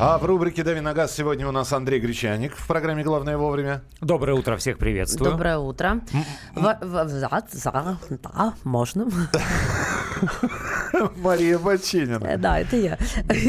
[0.00, 3.82] А в рубрике «Дави на газ» сегодня у нас Андрей Гречаник в программе «Главное вовремя».
[4.00, 5.32] Доброе утро, всех приветствую.
[5.32, 6.00] Доброе утро.
[6.54, 9.06] В- в- за- за- Да, можно.
[11.16, 12.24] Мария Бочинина.
[12.24, 12.96] Э, Да, это я.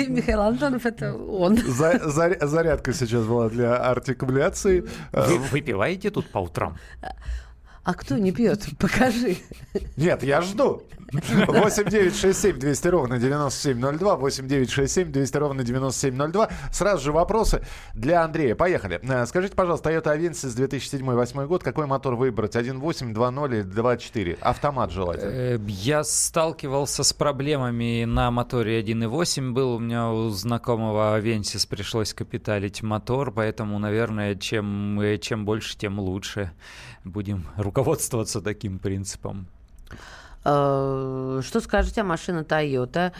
[0.07, 1.55] Михаил Антонов, это он.
[1.57, 4.85] За- заря- зарядка сейчас была для артикуляции.
[5.11, 6.77] Э, Вы выпиваете тут по утрам?
[7.83, 8.65] А кто не пьет?
[8.79, 9.37] Покажи.
[9.97, 10.83] Нет, я жду.
[11.11, 14.15] 8 9 6 7 200 ровно 9702.
[14.15, 16.49] 8 9 6 7 200 ровно 9702.
[16.71, 17.63] Сразу же вопросы
[17.95, 18.53] для Андрея.
[18.55, 18.99] Поехали.
[19.01, 21.63] Э, Скажите, пожалуйста, Toyota Avensis 2007-2008 год.
[21.63, 22.55] Какой мотор выбрать?
[22.55, 24.37] 1.8, 2.0 или 2.4?
[24.41, 25.31] Автомат желательно.
[25.31, 29.51] Э, Я сталкивался с проблемами на моторе 1.8.
[29.51, 35.75] Был у меня у знакомого Авенсис пришлось капиталить мотор, поэтому, наверное, чем, э, чем больше,
[35.75, 36.51] тем лучше.
[37.03, 39.47] Будем руководствоваться таким принципом.
[40.45, 43.11] Э, Что скажете о машине Toyota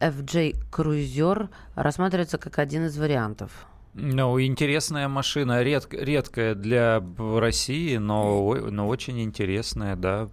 [0.00, 1.48] FJ Cruiser?
[1.74, 3.50] Рассматривается как один из вариантов.
[3.94, 10.30] Ну, интересная машина, ред- редкая для России, но, но очень интересная, да.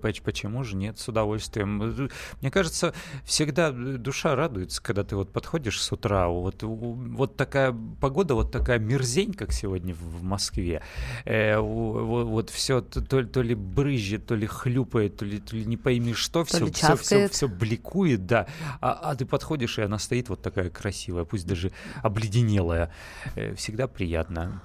[0.00, 2.08] Поч- Почему же нет, с удовольствием.
[2.40, 8.34] Мне кажется, всегда душа радуется, когда ты вот подходишь с утра, вот, вот такая погода,
[8.34, 10.80] вот такая мерзень, как сегодня в Москве.
[11.26, 15.40] Э, у- во- вот все то, ли- то ли брызжет, то ли хлюпает, то ли,
[15.40, 17.32] то ли не пойми что, все, ли все, все, чавкает.
[17.34, 18.46] все бликует, да.
[18.80, 21.70] А, а ты подходишь, и она стоит вот такая красивая, пусть даже
[22.02, 22.93] обледенелая.
[23.36, 24.60] Э, Всегда приятно.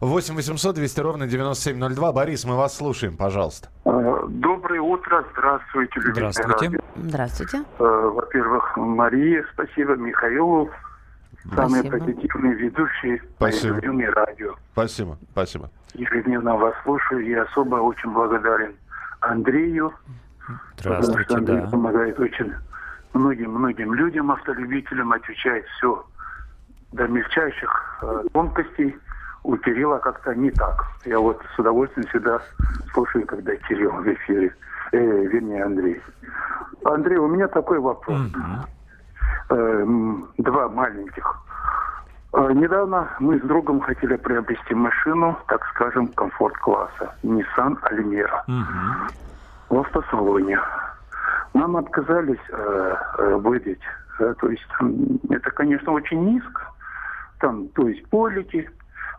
[0.00, 2.12] 8 800 200 ровно 9702.
[2.12, 3.68] Борис, мы вас слушаем, пожалуйста.
[3.84, 6.66] Э, Доброе утро, здравствуйте, любимые Здравствуйте.
[6.66, 6.80] радио.
[6.96, 7.58] Здравствуйте.
[7.78, 10.70] Э, Во-первых, Мария, спасибо, Михаилу,
[11.54, 11.98] самый Спасибо.
[11.98, 13.74] позитивный ведущий Спасибо.
[13.92, 14.54] на радио.
[14.72, 15.70] Спасибо, спасибо.
[15.94, 18.74] Ежедневно вас слушаю и особо очень благодарен
[19.20, 19.92] Андрею,
[20.76, 21.68] потому что Здравствуйте, Андрей да.
[21.70, 22.52] помогает очень
[23.14, 26.04] многим-многим людям, автолюбителям, отвечает все
[26.92, 28.96] до мельчайших э, тонкостей.
[29.44, 30.84] У Кирилла как-то не так.
[31.04, 32.40] Я вот с удовольствием всегда
[32.92, 34.54] слушаю, когда Кирилл в эфире.
[34.92, 36.00] Э, вернее, Андрей.
[36.84, 38.20] Андрей, у меня такой вопрос.
[39.48, 41.38] Э, м, два маленьких.
[42.34, 47.14] Э, Недавно мы с другом хотели приобрести машину, так скажем, комфорт-класса.
[47.24, 49.10] Nissan Almera Мгм.
[49.70, 50.58] в автосалоне.
[51.54, 53.80] Нам отказались э, э, выдать.
[54.20, 54.66] Э, то есть
[55.30, 56.68] это, конечно, очень низко.
[57.42, 58.70] Там, то есть полики,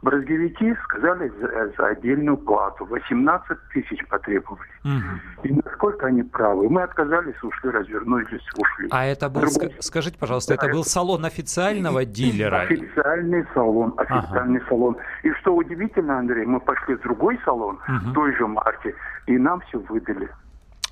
[0.01, 2.85] брызговики сказали за, за отдельную плату.
[2.85, 4.61] 18 тысяч потребовали.
[4.85, 5.19] Мгм.
[5.43, 6.69] И насколько они правы?
[6.69, 8.87] Мы отказались, ушли, развернулись, ушли.
[8.91, 12.61] А это был, Другой- ска- скажите, пожалуйста, это был салон официального дилера?
[12.61, 14.95] Официальный салон, официальный салон.
[15.23, 18.13] И что удивительно, Андрей, мы пошли в другой салон, Мгм.
[18.13, 18.95] той же марки,
[19.27, 20.29] и нам все выдали.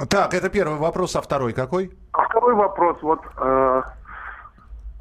[0.10, 1.92] Так, это первый вопрос, а второй какой?
[2.14, 3.82] А второй вопрос, вот э,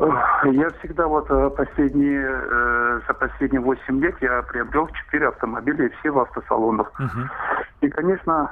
[0.00, 5.92] я всегда вот э, последние, э, за последние 8 лет я приобрел 4 автомобиля, и
[5.96, 6.90] все в автосалонах.
[6.98, 7.30] Мгм.
[7.82, 8.50] И, конечно,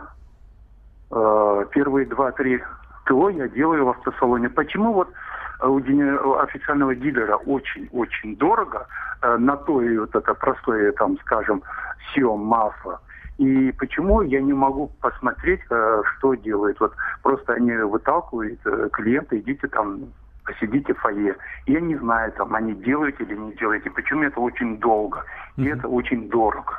[1.11, 2.63] э, первые 2-3
[3.07, 4.51] ТО я делаю в автосалоне.
[4.51, 5.09] Почему вот
[5.61, 8.87] у официального дилера очень-очень дорого
[9.23, 11.63] э, на то и вот это простое, там, скажем,
[12.13, 13.01] съем масла?
[13.39, 16.79] И почему я не могу посмотреть, что делают?
[16.81, 16.93] Вот
[17.23, 18.61] просто они выталкивают
[18.93, 20.01] клиента, идите там,
[20.49, 21.37] посидите в фойе.
[21.67, 23.87] Я не знаю, там, они делают или не делают.
[23.87, 25.25] И почему это очень долго.
[25.57, 25.79] И Мгм.
[25.79, 26.73] это очень дорого.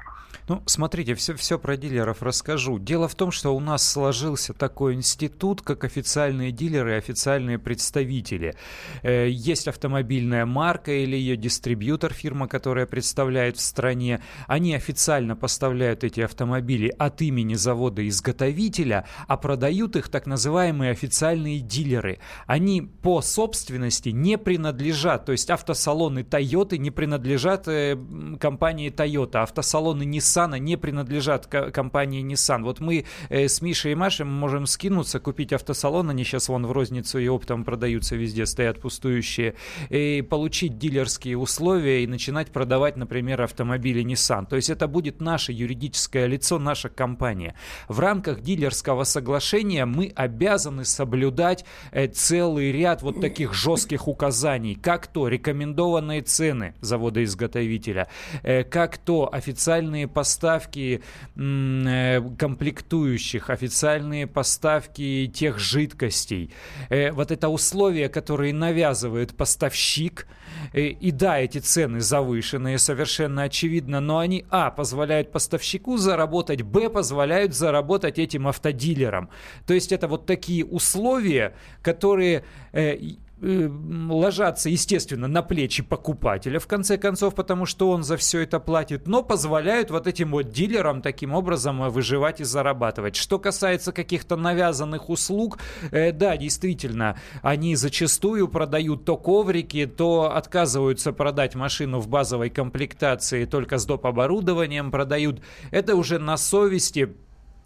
[0.48, 2.80] Ну, смотрите, все, все про дилеров расскажу.
[2.80, 8.56] Дело в том, что у нас сложился такой институт, как официальные дилеры и официальные представители.
[9.04, 14.22] Э, Есть автомобильная марка или ее дистрибьютор, фирма, которая представляет в стране.
[14.48, 22.18] Они официально поставляют эти автомобили от имени завода-изготовителя, а продают их так называемые официальные дилеры.
[22.48, 27.98] Они по собственности не принадлежат, то есть автосалоны Toyota не принадлежат э,
[28.40, 32.64] компании Toyota, автосалоны Nissan не принадлежат ко- компании Nissan.
[32.64, 36.72] Вот мы э, с Мишей и Машей можем скинуться, купить автосалон, они сейчас вон в
[36.72, 39.56] розницу и оптом продаются везде, стоят пустующие,
[39.90, 44.48] и получить дилерские условия и начинать продавать, например, автомобили Nissan.
[44.48, 47.56] То есть это будет наше юридическое лицо, наша компания.
[47.88, 55.08] В рамках дилерского соглашения мы обязаны соблюдать э, целый ряд вот таких жестких указаний, как
[55.08, 58.08] то рекомендованные цены завода-изготовителя,
[58.44, 61.02] э, как то официальные поставки
[61.36, 66.52] э, комплектующих, официальные поставки тех жидкостей.
[66.90, 70.28] Э, Вот это условия, которые навязывает поставщик,
[70.74, 76.90] Э, И да, эти цены завышенные, совершенно очевидно, но они, а, позволяют поставщику заработать, б,
[76.90, 79.30] позволяют заработать этим автодилерам.
[79.66, 83.70] То есть это вот такие условия, которые э, и- э,
[84.10, 89.08] ложатся, естественно, на плечи покупателя, в конце концов, потому что он за все это платит,
[89.08, 93.16] но позволяют вот этим вот дилерам таким образом э, выживать и зарабатывать.
[93.16, 95.58] Что касается каких-то навязанных услуг,
[95.92, 103.46] э, да, действительно, они зачастую продают то коврики, то отказываются продать машину в базовой комплектации
[103.46, 104.08] только с доп.
[104.08, 105.42] оборудованием, продают.
[105.70, 107.16] Это уже на совести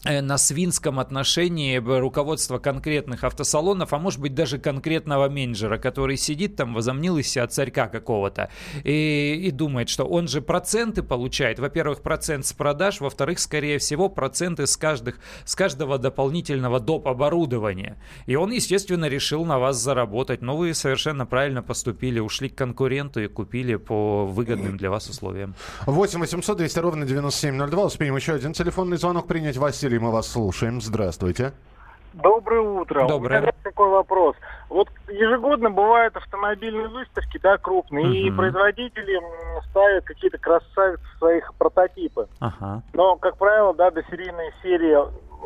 [0.04, 6.74] на свинском отношении руководства конкретных автосалонов, а может быть даже конкретного менеджера, который сидит там,
[6.74, 8.50] возомнил из себя царька какого-то
[8.82, 11.58] и, и думает, что он же проценты получает.
[11.58, 17.06] Во-первых, процент с продаж, во-вторых, скорее всего, проценты с, каждых, с каждого дополнительного доп.
[17.06, 17.96] оборудования.
[18.26, 20.42] И он, естественно, решил на вас заработать.
[20.42, 25.54] Но вы совершенно правильно поступили, ушли к конкуренту и купили по выгодным для вас условиям.
[25.86, 27.84] 8 800 200 ровно 9702.
[27.84, 29.56] Успеем еще один телефонный звонок принять.
[29.56, 30.80] Василий Василий, мы вас слушаем.
[30.80, 31.52] Здравствуйте.
[32.14, 33.06] Доброе утро.
[33.06, 33.38] Доброе.
[33.38, 34.34] У меня такой вопрос.
[34.68, 38.12] Вот ежегодно бывают автомобильные выставки, да, крупные, угу.
[38.12, 39.20] и производители
[39.70, 42.26] ставят какие-то красавицы своих прототипы.
[42.40, 42.82] Ага.
[42.92, 44.96] Но, как правило, да, до серийной серии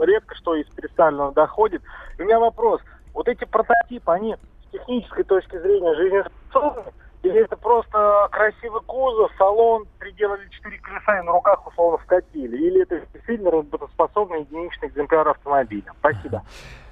[0.04, 1.82] редко что из представленного доходит.
[2.18, 2.80] И у меня вопрос.
[3.12, 6.84] Вот эти прототипы, они с технической точки зрения жизнеспособны?
[7.22, 12.56] Или это просто красивый кузов, салон, приделали четыре колеса и на руках условно вкатили?
[12.56, 15.92] Или это действительно работоспособный единичный экземпляр автомобиля?
[15.98, 16.42] Спасибо.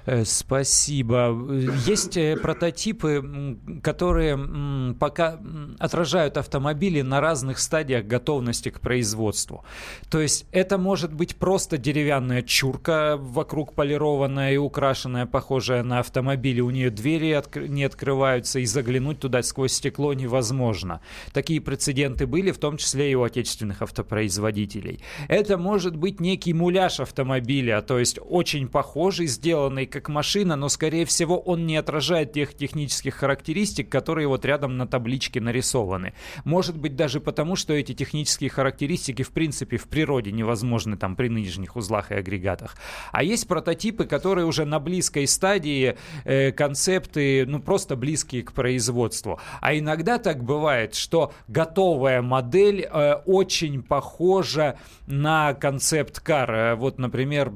[0.07, 1.37] Э, спасибо.
[1.85, 5.39] Есть э, прототипы, которые пока
[5.79, 9.65] отражают автомобили на разных стадиях готовности к производству.
[10.09, 16.61] То есть это может быть просто деревянная чурка вокруг полированная и украшенная, похожая на автомобиль.
[16.61, 17.37] У нее двери
[17.67, 21.01] не открываются, и заглянуть туда сквозь стекло невозможно.
[21.33, 25.01] Такие прецеденты были, в том числе и у отечественных автопроизводителей.
[25.27, 31.05] Это может быть некий муляж автомобиля, то есть очень похожий, сделанный как машина, но, скорее
[31.05, 36.13] всего, он не отражает тех технических характеристик, которые вот рядом на табличке нарисованы.
[36.45, 41.29] Может быть, даже потому, что эти технические характеристики, в принципе, в природе невозможны там при
[41.29, 42.75] нынешних узлах и агрегатах.
[43.11, 49.39] А есть прототипы, которые уже на близкой стадии э, концепты, ну, просто близкие к производству.
[49.61, 54.77] А иногда так бывает, что готовая модель э, очень похожа
[55.07, 56.75] на концепт-кар.
[56.75, 57.51] Вот, например,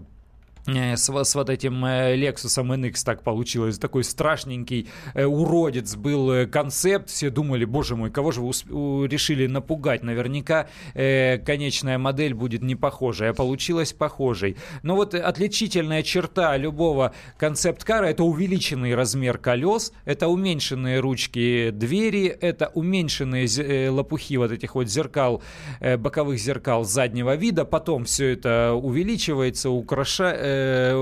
[0.66, 3.80] с, с вот этим э, Lexus NX так получилось.
[3.80, 7.10] Такой страшненький э, уродец был э, концепт.
[7.10, 10.04] Все думали, боже мой, кого же вы усп- решили напугать?
[10.04, 13.32] Наверняка э, конечная модель будет не похожая.
[13.32, 14.58] А получилась похожей.
[14.84, 22.72] Но вот отличительная черта любого концепт-кара это увеличенный размер колес, это уменьшенные ручки двери, это
[22.74, 25.42] уменьшенные э, лопухи вот этих вот зеркал,
[25.80, 27.66] э, боковых зеркал заднего вида.
[27.66, 30.94] Потом все это увеличивается, украшает э,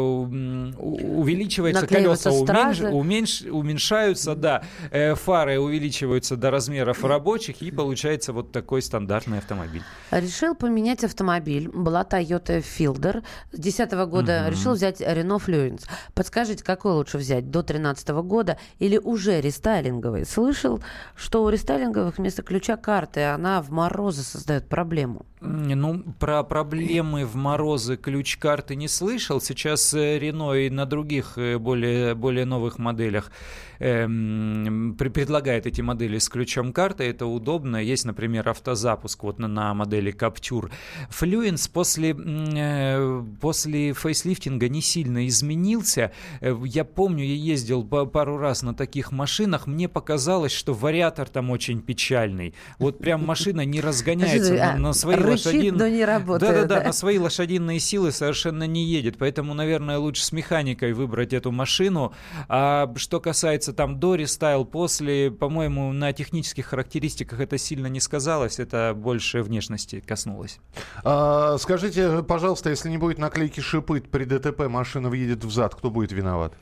[0.77, 8.51] увеличивается, колеса уменьш, уменьш, уменьшаются, да, э, фары увеличиваются до размеров рабочих, и получается вот
[8.51, 9.83] такой стандартный автомобиль.
[10.11, 11.69] Решил поменять автомобиль.
[11.69, 13.23] Была Toyota Fielder.
[13.51, 14.51] С 2010 года угу.
[14.51, 15.83] решил взять Renault Fluence.
[16.13, 17.45] Подскажите, какой лучше взять?
[17.49, 20.25] До 2013 года или уже рестайлинговый?
[20.25, 20.81] Слышал,
[21.15, 25.25] что у рестайлинговых вместо ключа карты она в морозы создает проблему.
[25.41, 29.39] Ну, про проблемы в морозы ключ карты не слышал.
[29.39, 33.31] Сейчас Рено э, и на других э, более, более новых моделях
[33.79, 37.05] эм, предлагает эти модели с ключом карты.
[37.05, 37.77] Это удобно.
[37.77, 40.69] Есть, например, автозапуск вот на, на модели Capture.
[41.09, 46.11] Fluence после, э, после фейслифтинга не сильно изменился.
[46.41, 49.67] Э, я помню, я ездил пару раз на таких машинах.
[49.67, 52.53] Мне показалось, что вариатор там очень печальный.
[52.77, 56.53] Вот прям машина не разгоняется на, на свои рычит, но не работает.
[56.53, 59.17] Да-да-да, на свои лошадиные силы совершенно не едет.
[59.17, 62.13] Поэтому, наверное, лучше с механикой выбрать эту машину.
[62.47, 68.59] А что касается там до рестайл, после, по-моему, на технических характеристиках это сильно не сказалось.
[68.59, 70.59] Это больше внешности коснулось.
[71.03, 75.89] А, скажите, пожалуйста, если не будет наклейки шипы при ДТП, машина въедет в зад, кто
[75.89, 76.53] будет виноват?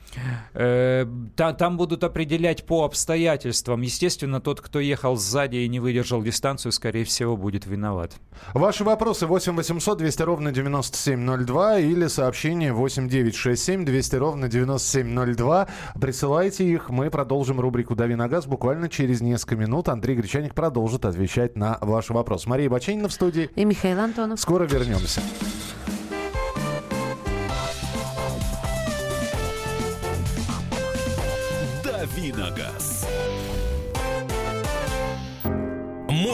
[0.54, 1.06] Э,
[1.36, 3.82] там будут определять по обстоятельствам.
[3.82, 8.14] Естественно, тот, кто ехал сзади и не выдержал дистанцию, скорее всего, будет виноват.
[8.58, 14.48] Ваши вопросы 8 800 200 ровно 9702 или сообщение 8 9 6 7 200 ровно
[14.50, 15.68] 9702.
[16.02, 16.90] Присылайте их.
[16.90, 19.90] Мы продолжим рубрику «Дави на газ» буквально через несколько минут.
[19.90, 22.50] Андрей Гречаник продолжит отвечать на ваши вопросы.
[22.50, 23.52] Мария Баченина в студии.
[23.56, 24.40] И Михаил Антонов.
[24.40, 25.22] Скоро вернемся.
[31.84, 32.97] «Дави на газ»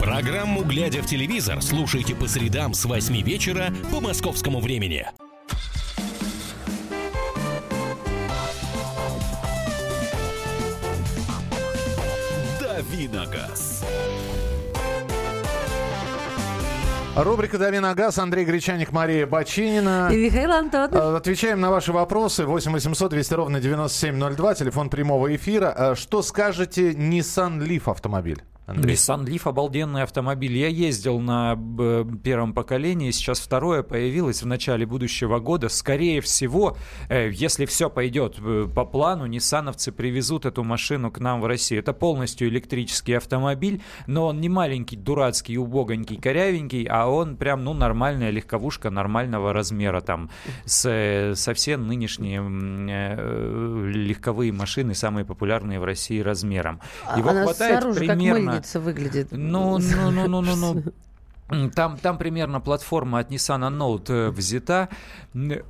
[0.00, 5.06] Программу «Глядя в телевизор» слушайте по средам с 8 вечера по московскому времени.
[12.60, 13.84] Давиногаз.
[17.16, 18.18] Рубрика «Дави на газ».
[18.18, 20.08] Андрей Гречаник, Мария Бочинина.
[20.12, 20.94] И Михаил Антонов.
[20.94, 22.44] Э, Отвечаем на ваши вопросы.
[22.46, 24.54] 8 800 200 ровно 9702.
[24.54, 25.74] Телефон прямого эфира.
[25.76, 28.42] Э, Что скажете Nissan Leaf автомобиль?
[28.68, 28.94] Андрей.
[28.94, 30.56] Nissan Leaf обалденный автомобиль.
[30.56, 31.58] Я ездил на
[32.22, 35.70] первом поколении, сейчас второе появилось в начале будущего года.
[35.70, 36.76] Скорее всего,
[37.08, 41.80] э, если все пойдет э, по плану, ниссановцы привезут эту машину к нам в Россию.
[41.80, 47.72] Это полностью электрический автомобиль, но он не маленький, дурацкий, убогонький, корявенький, а он прям, ну,
[47.72, 50.28] нормальная легковушка нормального размера там
[50.66, 52.38] с, э, со все нынешние
[53.88, 56.80] легковые машины, самые популярные в России размером.
[57.16, 58.57] Его Она хватает снаружи примерно...
[58.58, 59.28] мыльница выглядит.
[59.30, 60.82] Ну, ну, ну, ну, ну, ну.
[61.74, 64.90] Там, там примерно платформа от Nissan Note э, взята.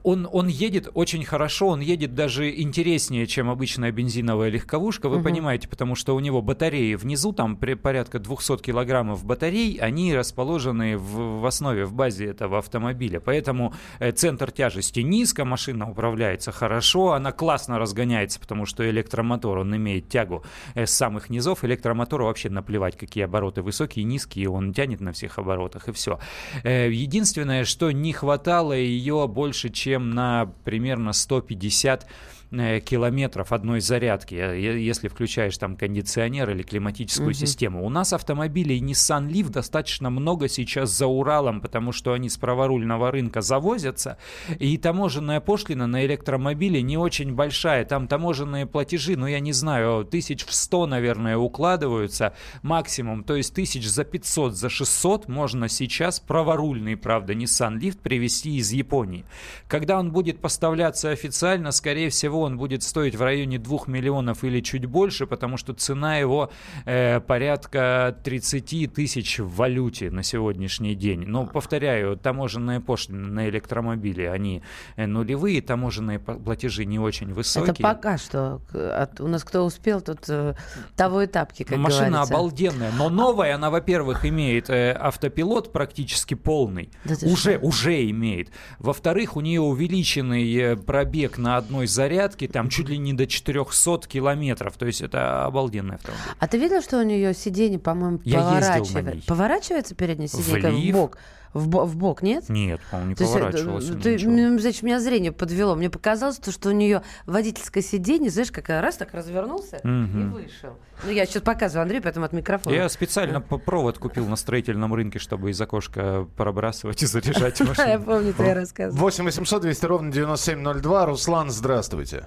[0.03, 5.09] Он, он едет очень хорошо, он едет даже интереснее, чем обычная бензиновая легковушка.
[5.09, 10.17] Вы понимаете, потому что у него батареи внизу, там при, порядка 200 килограммов батарей, они
[10.17, 13.21] расположены в, в основе, в базе этого автомобиля.
[13.21, 19.77] Поэтому э, центр тяжести низко, машина управляется хорошо, она классно разгоняется, потому что электромотор, он
[19.77, 20.43] имеет тягу
[20.75, 21.65] э, с самых низов.
[21.65, 26.19] Электромотору вообще наплевать, какие обороты высокие, низкие, он тянет на всех оборотах и все.
[26.65, 32.07] Единственное, что не хватало ее больше, чем на примерно 150 э,
[32.51, 37.85] километров одной зарядки, э, если включаешь там кондиционер или климатическую систему.
[37.85, 43.11] У нас автомобилей Nissan Leaf достаточно много сейчас за Уралом, потому что они с праворульного
[43.11, 44.17] рынка завозятся,
[44.59, 47.85] и таможенная пошлина на электромобили не очень большая.
[47.85, 53.25] Там таможенные платежи, ну я не знаю, тысяч в 100, наверное, укладываются максимум.
[53.25, 58.73] То есть тысяч за 500, за 600 можно сейчас праворульный, правда, Nissan Leaf привезти из
[58.73, 59.27] Японии.
[59.67, 64.61] Когда он будет поставляться официально, скорее всего, он будет стоить в районе 2 миллионов или
[64.61, 66.51] чуть больше, потому что цена его
[66.85, 71.25] э, порядка 30 тысяч в валюте на сегодняшний день.
[71.27, 74.63] Но, повторяю, таможенные пошлины на электромобили, они
[74.97, 77.73] э, нулевые, таможенные платежи не очень высокие.
[77.73, 78.61] Это пока что.
[78.73, 80.55] От- у нас кто успел, тот э,
[80.97, 82.35] того и тапки, как Машина говорится.
[82.35, 87.67] обалденная, но новая она, во-первых, имеет э, автопилот практически полный, Да уже что?
[87.67, 88.51] уже имеет.
[88.79, 91.87] Во-вторых, у нее увеличенный э, пробег на одной
[92.29, 96.25] зарядке, там чуть ли не до 400 километров, то есть это обалденный автомобиль.
[96.39, 99.27] А ты видел, что у нее сиденье, по-моему, Я поворачивается?
[99.27, 101.19] Поворачивается переднее сиденье в бок?
[101.55, 102.49] В, бо- в бок, нет?
[102.49, 103.87] Нет, по-моему, не То э, поворачивалась.
[104.03, 104.33] ты, ничего.
[104.33, 105.75] м, значит, меня зрение подвело.
[105.75, 110.33] Мне показалось, то, что у нее водительское сиденье, знаешь, как раз так развернулся и Мгм.
[110.33, 110.77] вышел.
[111.05, 112.75] Ну, я сейчас показываю Андрею, поэтому от микрофона.
[112.75, 117.67] Я специально по- провод купил на строительном рынке, чтобы из окошка пробрасывать и заряжать Я
[117.67, 118.03] машину.
[118.03, 118.97] помню твои рассказы.
[118.99, 121.07] 8 800 200 ровно 9702.
[121.07, 122.27] Руслан, здравствуйте.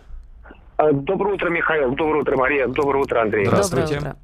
[0.78, 1.94] А, Доброе утро, Михаил.
[1.96, 2.68] Доброе утро, Мария.
[2.68, 3.46] Доброе утро, Андрей.
[3.46, 3.96] Здравствуйте.
[3.96, 4.16] Доброе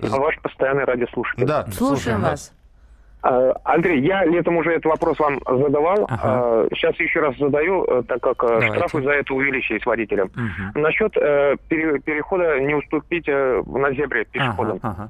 [0.00, 0.18] утро.
[0.20, 1.44] Ваш постоянный радиослушатель.
[1.46, 2.52] Да, Слушаем вас.
[3.26, 6.04] А, Андрей, я летом уже этот вопрос вам задавал.
[6.10, 6.20] Ага.
[6.22, 8.74] А, Сейчас еще раз задаю, э, так как э, Давайте.
[8.74, 10.30] штрафы за это увеличились водителям.
[10.34, 10.82] Мгм.
[10.82, 14.78] Насчет э, пере- перехода не уступить э, на зебре пешеходам.
[14.82, 15.08] Ага, ага.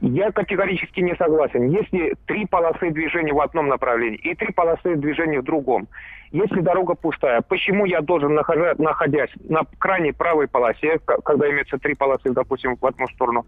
[0.00, 1.68] Я категорически не согласен.
[1.68, 5.88] Если три полосы движения в одном направлении и три полосы движения в другом,
[6.32, 12.30] если дорога пустая, почему я должен, находясь на крайней правой полосе, когда имеется три полосы,
[12.30, 13.46] допустим, в одну сторону,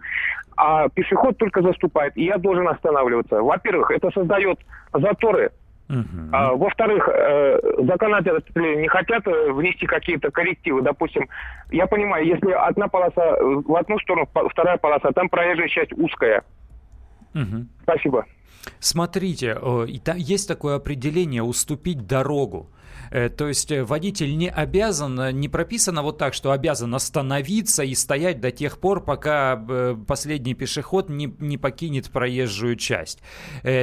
[0.57, 3.43] а пешеход только заступает, и я должен останавливаться?
[3.43, 4.59] Во-первых, это создает
[4.93, 5.51] заторы
[5.89, 6.29] Мгм.
[6.33, 10.83] а, во-вторых, э, законодатели не хотят э, внести какие-то коррективы.
[10.83, 11.29] Допустим,
[11.71, 16.43] я понимаю, если одна полоса э, в одну сторону, вторая полоса, там проезжая часть узкая.
[17.33, 17.69] Мгм.
[17.85, 18.27] Спасибо.
[18.81, 22.71] Смотрите, э, есть такое определение «уступить дорогу».
[23.11, 27.83] Э, То есть э, водитель не обязан, э, не прописано вот так, что обязан остановиться
[27.83, 29.57] и стоять до тех пор, пока
[30.07, 33.21] последний пешеход не, не покинет проезжую часть.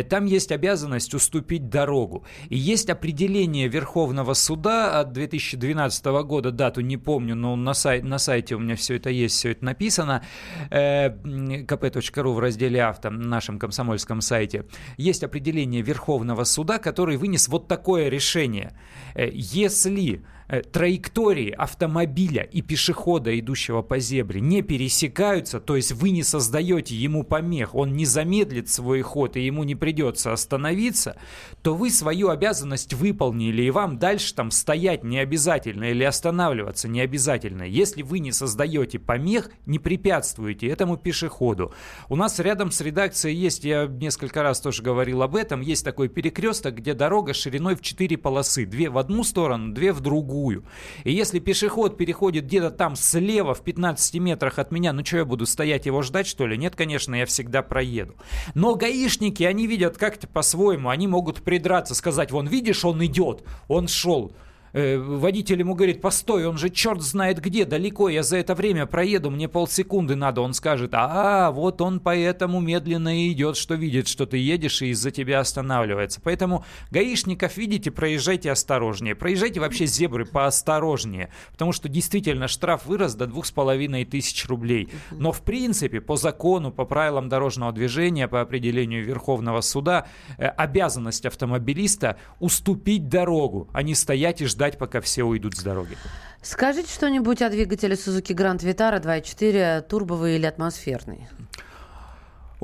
[0.09, 2.25] Там есть обязанность уступить дорогу.
[2.49, 8.17] И есть определение Верховного суда от 2012 года, дату не помню, но на, сай- на
[8.17, 10.23] сайте у меня все это есть, все это написано,
[10.71, 14.65] kp.ru в разделе авто, на нашем комсомольском сайте.
[14.97, 18.73] Есть определение Верховного суда, который вынес вот такое решение.
[19.13, 26.11] Э, Если Э, траектории автомобиля и пешехода, идущего по зебре, не пересекаются, то есть вы
[26.11, 31.17] не создаете ему помех, он не замедлит свой ход и ему не придется остановиться,
[31.63, 37.01] то вы свою обязанность выполнили, и вам дальше там стоять не обязательно или останавливаться не
[37.01, 37.63] обязательно.
[37.63, 41.73] Если вы не создаете помех, не препятствуете этому пешеходу.
[42.07, 46.07] У нас рядом с редакцией есть, я несколько раз тоже говорил об этом, есть такой
[46.07, 48.67] перекресток, где дорога шириной в 4 полосы.
[48.67, 50.65] Две в одну сторону, две в другую другую.
[51.03, 55.25] И если пешеход переходит где-то там слева в 15 метрах от меня, ну что я
[55.25, 56.57] буду стоять его ждать, что ли?
[56.57, 58.15] Нет, конечно, я всегда проеду.
[58.53, 63.87] Но гаишники, они видят как-то по-своему, они могут придраться, сказать, вон, видишь, он идет, он
[63.87, 64.33] шел
[64.75, 69.29] водитель ему говорит, постой, он же черт знает где, далеко, я за это время проеду,
[69.31, 70.41] мне полсекунды надо.
[70.41, 74.89] Он скажет, а, вот он поэтому медленно и идет, что видит, что ты едешь и
[74.89, 76.19] из-за тебя останавливается.
[76.21, 79.15] Поэтому гаишников, видите, проезжайте осторожнее.
[79.15, 84.89] Проезжайте вообще зебры поосторожнее, потому что действительно штраф вырос до двух с половиной тысяч рублей.
[85.11, 91.25] Но в принципе, по закону, по правилам дорожного движения, по определению Верховного суда, э, обязанность
[91.25, 95.97] автомобилиста уступить дорогу, а не стоять и ждать ждать, пока все уйдут с дороги.
[96.41, 101.27] Скажите что-нибудь о двигателе Suzuki Grand Vitara 2.4, турбовый или атмосферный?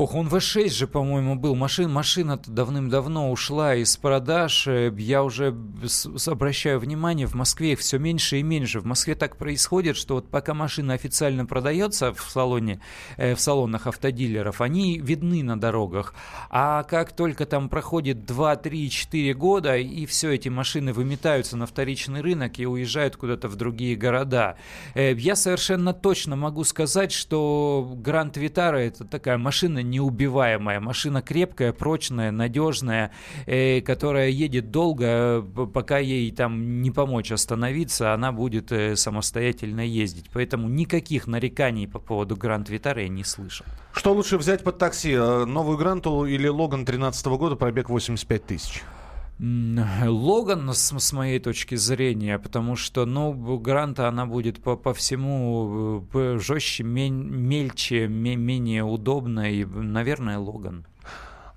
[0.01, 1.53] Ох, он V6 же, по-моему, был.
[1.53, 4.65] Машин, машина-то давным-давно ушла из продаж.
[4.65, 5.55] Э, я уже
[6.25, 8.79] обращаю внимание, в Москве их все меньше и меньше.
[8.79, 12.81] В Москве так происходит, что вот пока машина официально продается в салоне,
[13.17, 16.15] э, в салонах автодилеров, они видны на дорогах.
[16.49, 21.67] А как только там проходит 2, 3, 4 года, и все эти машины выметаются на
[21.67, 24.55] вторичный рынок и уезжают куда-то в другие города.
[24.95, 31.73] Э, я совершенно точно могу сказать, что Гранд Витара это такая машина неубиваемая, машина крепкая,
[31.73, 33.11] прочная, надежная,
[33.45, 35.41] э, которая едет долго,
[35.73, 40.29] пока ей там не помочь остановиться, она будет э, самостоятельно ездить.
[40.33, 43.65] Поэтому никаких нареканий по поводу Гранд Витара я не слышал.
[43.93, 45.11] Что лучше взять под такси?
[45.11, 48.81] Э, новую Гранту или Логан 2013 года, пробег 85 тысяч?
[49.41, 56.05] Логан, с, с моей точки зрения, потому что, ну, Гранта, она будет по, по всему
[56.13, 60.85] э, жестче, мельче, менее удобно, и, наверное, Логан.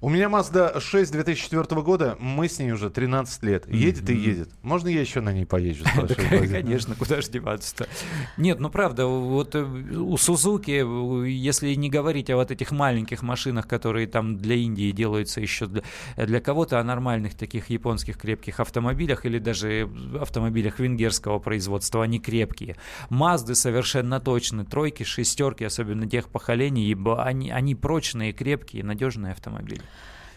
[0.04, 3.66] У меня Mazda 6 2004 года, мы с ней уже 13 лет.
[3.72, 4.50] Едет и едет.
[4.60, 5.86] Можно я еще на ней поезжу?
[6.28, 7.88] Конечно, куда же деваться-то?
[8.36, 13.66] Нет, ну правда, вот э, у Сузуки, если не говорить о вот этих маленьких машинах,
[13.66, 15.70] которые там для Индии делаются еще
[16.18, 19.88] для, кого-то, о нормальных таких японских крепких автомобилях или даже
[20.20, 22.76] автомобилях венгерского производства, они крепкие.
[23.08, 29.80] Мазды совершенно точно, тройки, шестерки, особенно тех поколений, ибо они, они прочные, крепкие, надежные автомобили.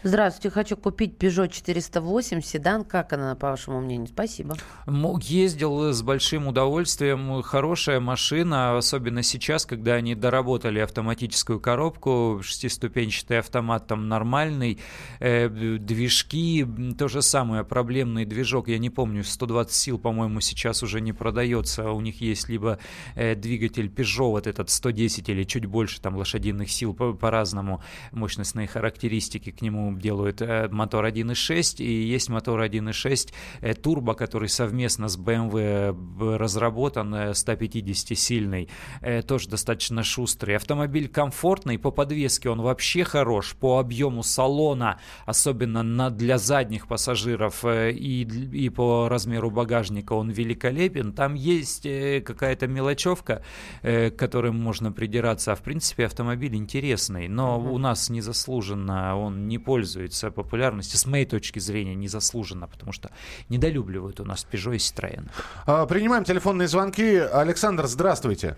[0.04, 2.84] Здравствуйте, хочу купить Peugeot 408 седан.
[2.84, 4.06] Как она, по вашему мнению?
[4.06, 4.56] Спасибо.
[4.86, 7.42] Ездил с большим удовольствием.
[7.42, 12.40] Хорошая машина, особенно сейчас, когда они доработали автоматическую коробку.
[12.44, 14.78] Шестиступенчатый автомат там нормальный.
[15.18, 16.64] Э, движки,
[16.96, 18.68] то же самое, проблемный движок.
[18.68, 21.90] Я не помню, 120 сил, по-моему, сейчас уже не продается.
[21.90, 22.78] У них есть либо
[23.16, 27.82] э, двигатель Peugeot, вот этот 110 или чуть больше там лошадиных сил по- по-разному,
[28.12, 34.48] мощностные характеристики к нему делают э, мотор 1.6, и есть мотор 1.6 э, турбо, который
[34.48, 38.68] совместно с BMW разработан, 150-сильный,
[39.00, 40.56] э, тоже достаточно шустрый.
[40.56, 47.64] Автомобиль комфортный, по подвеске он вообще хорош, по объему салона, особенно на, для задних пассажиров
[47.64, 51.12] и, и по размеру багажника он великолепен.
[51.12, 53.42] Там есть какая-то мелочевка,
[53.82, 59.58] к которой можно придираться, а в принципе автомобиль интересный, но у нас незаслуженно он не
[59.58, 63.10] пользуется пользуется популярностью, с моей точки зрения, незаслуженно, потому что
[63.48, 65.30] недолюбливают у нас Peugeot и Citroёn.
[65.66, 67.16] А, принимаем телефонные звонки.
[67.16, 68.56] Александр, здравствуйте.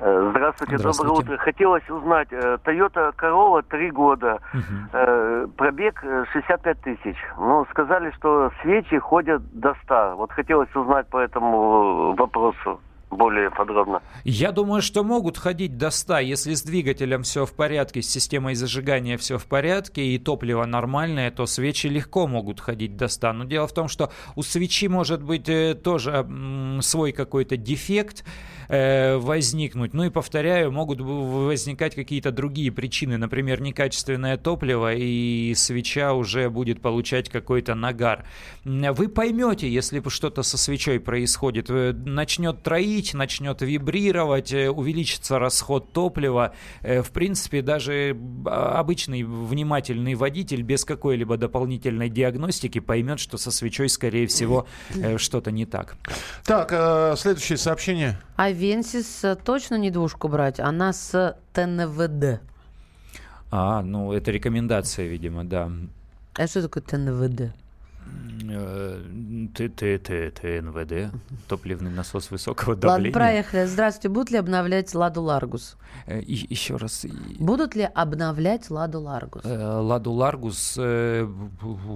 [0.00, 1.44] Э, здравствуйте, Здравствуйте, доброе утро.
[1.44, 5.50] Хотелось узнать, э, Toyota Corolla 3 года, угу.
[5.56, 7.16] пробег 65 тысяч.
[7.38, 10.16] Ну, сказали, что свечи ходят до 100.
[10.16, 14.02] Вот хотелось узнать по этому вопросу более подробно.
[14.24, 18.54] Я думаю, что могут ходить до 100, если с двигателем все в порядке, с системой
[18.54, 23.32] зажигания все в порядке и топливо нормальное, то свечи легко могут ходить до 100.
[23.32, 26.26] Но дело в том, что у свечи может быть э, тоже
[26.80, 28.24] свой какой-то дефект,
[28.70, 29.94] э, возникнуть.
[29.94, 36.80] Ну и повторяю, могут возникать какие-то другие причины, например, некачественное топливо, и свеча уже будет
[36.80, 38.24] получать какой-то нагар.
[38.64, 46.54] Вы поймете, если что-то со свечой происходит, начнет троить, начнет вибрировать, э, увеличится расход топлива.
[46.82, 53.50] Э, в принципе, даже а, обычный внимательный водитель без какой-либо дополнительной диагностики поймет, что со
[53.50, 55.96] свечой, скорее всего, э, что-то не так.
[56.44, 58.18] Так, следующее сообщение.
[58.36, 62.42] А Венсис точно не двушку брать, она с ТНВД.
[63.50, 65.72] А, ну это рекомендация, видимо, да.
[66.34, 67.54] А что такое ТНВД?
[70.30, 71.12] ТНВД,
[71.48, 73.12] топливный насос высокого давления.
[73.12, 73.66] Ладно, проехали.
[73.66, 74.08] Здравствуйте.
[74.08, 75.76] Будут ли обновлять Ладу Ларгус?
[76.06, 77.06] Э, и, еще раз.
[77.38, 79.42] Будут ли обновлять Ладу Ларгус?
[79.44, 81.28] Э, Ладу Ларгус э,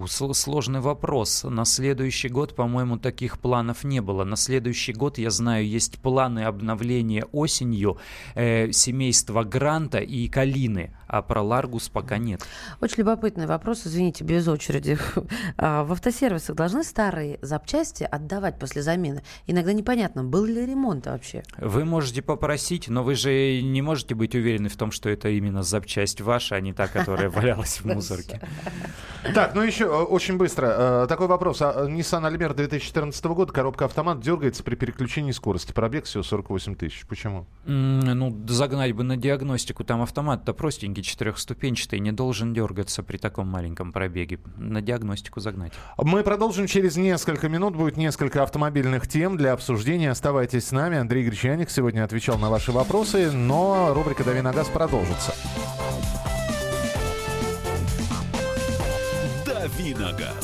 [0.07, 1.45] сложный вопрос.
[1.45, 4.25] На следующий год, по-моему, таких планов не было.
[4.25, 7.99] На следующий год, я знаю, есть планы обновления осенью
[8.35, 12.43] семейства Гранта и Калины, а про Ларгус пока нет.
[12.81, 14.99] Очень любопытный вопрос, извините, без очереди.
[15.57, 19.23] А, в автосервисах должны старые запчасти отдавать после замены?
[19.47, 21.43] Иногда непонятно, был ли ремонт вообще?
[21.57, 25.63] Вы можете попросить, но вы же не можете быть уверены в том, что это именно
[25.63, 28.41] запчасть ваша, а не та, которая валялась в мусорке.
[29.35, 31.05] Так, ну еще э, очень быстро.
[31.05, 31.63] Э, такой вопрос.
[31.63, 35.73] А, Nissan Almera 2014 года, коробка автомат дергается при переключении скорости.
[35.73, 37.07] Пробег всего 48 тысяч.
[37.07, 37.47] Почему?
[37.67, 39.85] Ну, загнать бы на диагностику.
[39.85, 44.39] Там автомат-то простенький, четырехступенчатый, не должен дергаться при таком маленьком пробеге.
[44.57, 45.73] На диагностику загнать.
[45.97, 47.75] Мы продолжим через несколько минут.
[47.75, 50.11] Будет несколько автомобильных тем для обсуждения.
[50.11, 50.99] Оставайтесь с нами.
[50.99, 55.35] Андрей Гречаник сегодня отвечал на ваши вопросы, но рубрика «Дави на газ» продолжится.
[59.47, 60.44] «Дави на газ».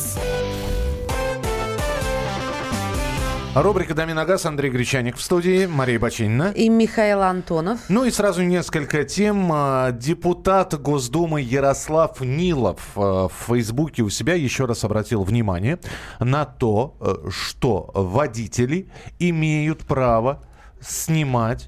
[3.53, 4.45] Рубрика «Дами на газ».
[4.45, 6.53] Андрей Гречаник в студии, Мария Бачинина.
[6.55, 7.81] И Михаил Антонов.
[7.89, 9.51] Ну и сразу несколько тем.
[9.51, 15.79] А, депутат Госдумы Ярослав Нилов а, в Фейсбуке у себя еще раз обратил внимание
[16.21, 18.87] на то, э, что водители
[19.19, 20.41] имеют право
[20.79, 21.67] снимать,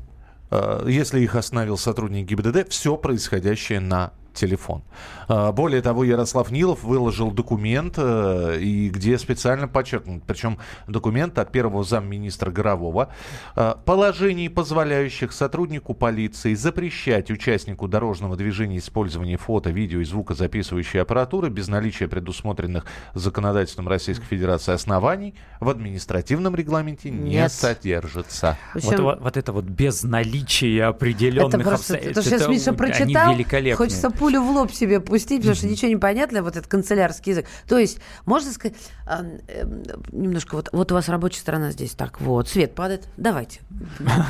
[0.87, 4.83] если их остановил сотрудник ГИБДД, все происходящее на телефон.
[5.27, 11.51] А, более того, Ярослав Нилов выложил документ, э, и где специально подчеркнут, причем документ от
[11.51, 13.09] первого замминистра Горового,
[13.55, 21.49] э, положений, позволяющих сотруднику полиции запрещать участнику дорожного движения использование фото, видео и звукозаписывающей аппаратуры
[21.49, 27.23] без наличия предусмотренных законодательством Российской Федерации оснований в административном регламенте Нет.
[27.23, 28.57] не содержится.
[28.73, 32.15] Общем, вот, вот это вот без наличия определенных это просто, обстоятельств.
[32.15, 33.35] То, что сейчас Миша прочитал,
[33.75, 37.45] хочется пулю в лоб себе пустить, потому что ничего не понятно, вот этот канцелярский язык.
[37.67, 39.65] То есть, можно сказать, э,
[40.13, 43.59] немножко, вот, вот у вас рабочая сторона здесь, так, вот, свет падает, давайте,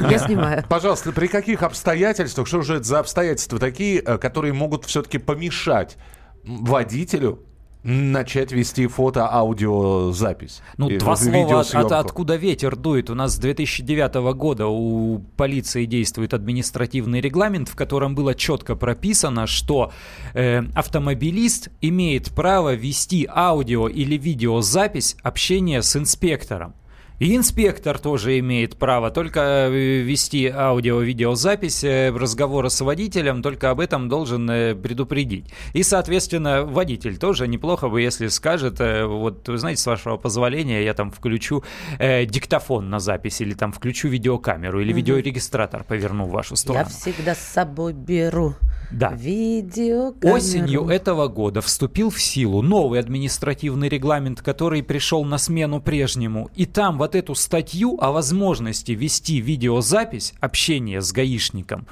[0.09, 0.65] я снимаю.
[0.69, 5.95] Пожалуйста, при каких обстоятельствах, что же это за обстоятельства такие, э, которые могут все-таки помешать
[6.43, 7.43] водителю
[7.83, 10.61] начать вести фото-аудиозапись.
[10.77, 13.09] Ну, два слова, от, от, откуда ветер дует.
[13.09, 19.47] У нас с 2009 года у полиции действует административный регламент, в котором было четко прописано,
[19.47, 19.91] что
[20.33, 26.73] э, автомобилист имеет право вести аудио или видеозапись общения с инспектором.
[27.19, 33.79] И инспектор тоже имеет право только э, вести аудио-видеозапись э, разговора с водителем, только об
[33.79, 35.45] этом должен э, предупредить.
[35.73, 40.93] И, соответственно, водитель тоже неплохо бы, если скажет, вот, вы знаете, с вашего позволения я
[40.93, 41.63] там включу
[41.99, 46.85] э, диктофон на запись, или там включу видеокамеру, или mm видеорегистратор поверну в вашу сторону.
[46.85, 48.55] Я всегда с собой беру
[48.91, 49.11] да.
[49.13, 50.35] видеокамеру.
[50.35, 56.49] Осенью этого года вступил в силу новый административный регламент, который пришел на смену прежнему.
[56.55, 61.87] И там вот эту статью о возможности вести видеозапись общения с гаишником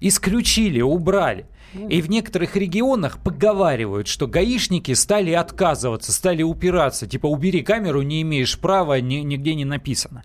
[0.00, 1.46] исключили, убрали.
[1.88, 7.06] И в некоторых регионах поговаривают, что гаишники стали отказываться, стали упираться.
[7.06, 10.24] Типа, убери камеру, не имеешь права, ни, нигде не написано.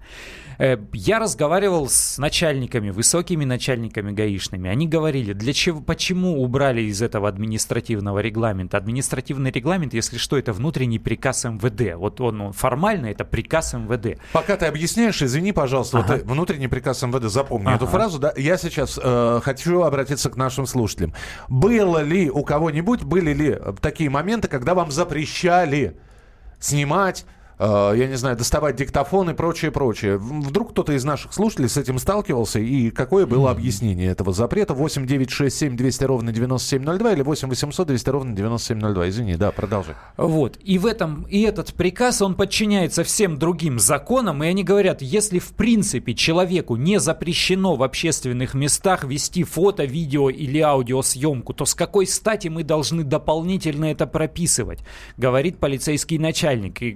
[0.57, 4.69] Э, я разговаривал с начальниками, высокими начальниками гаишными.
[4.69, 8.77] Они говорили, для чего, почему убрали из этого административного регламента.
[8.77, 11.95] Административный регламент, если что, это внутренний приказ МВД.
[11.95, 14.19] Вот он, формально это приказ МВД.
[14.33, 16.13] Пока ты объясняешь, извини, пожалуйста, ага.
[16.13, 17.75] вот внутренний приказ МВД, запомни ага.
[17.75, 18.19] эту фразу.
[18.19, 21.13] Да, я сейчас э, хочу обратиться к нашим слушателям.
[21.49, 25.97] Было ли у кого-нибудь, были ли такие моменты, когда вам запрещали
[26.59, 30.17] снимать э, я не знаю, доставать диктофон и прочее, прочее.
[30.17, 34.73] Вдруг кто-то из наших слушателей с этим сталкивался, и какое было объяснение этого запрета?
[34.73, 39.09] 8 9 6 7 200 ровно 9702 или 8 800 200 ровно 9702.
[39.09, 39.95] Извини, да, продолжи.
[40.17, 40.57] Вот.
[40.63, 45.39] И в этом, и этот приказ, он подчиняется всем другим законам, и они говорят, если
[45.39, 51.73] в принципе человеку не запрещено в общественных местах вести фото, видео или аудиосъемку, то с
[51.73, 54.79] какой стати мы должны дополнительно это прописывать?
[55.17, 56.91] Говорит полицейский начальник, и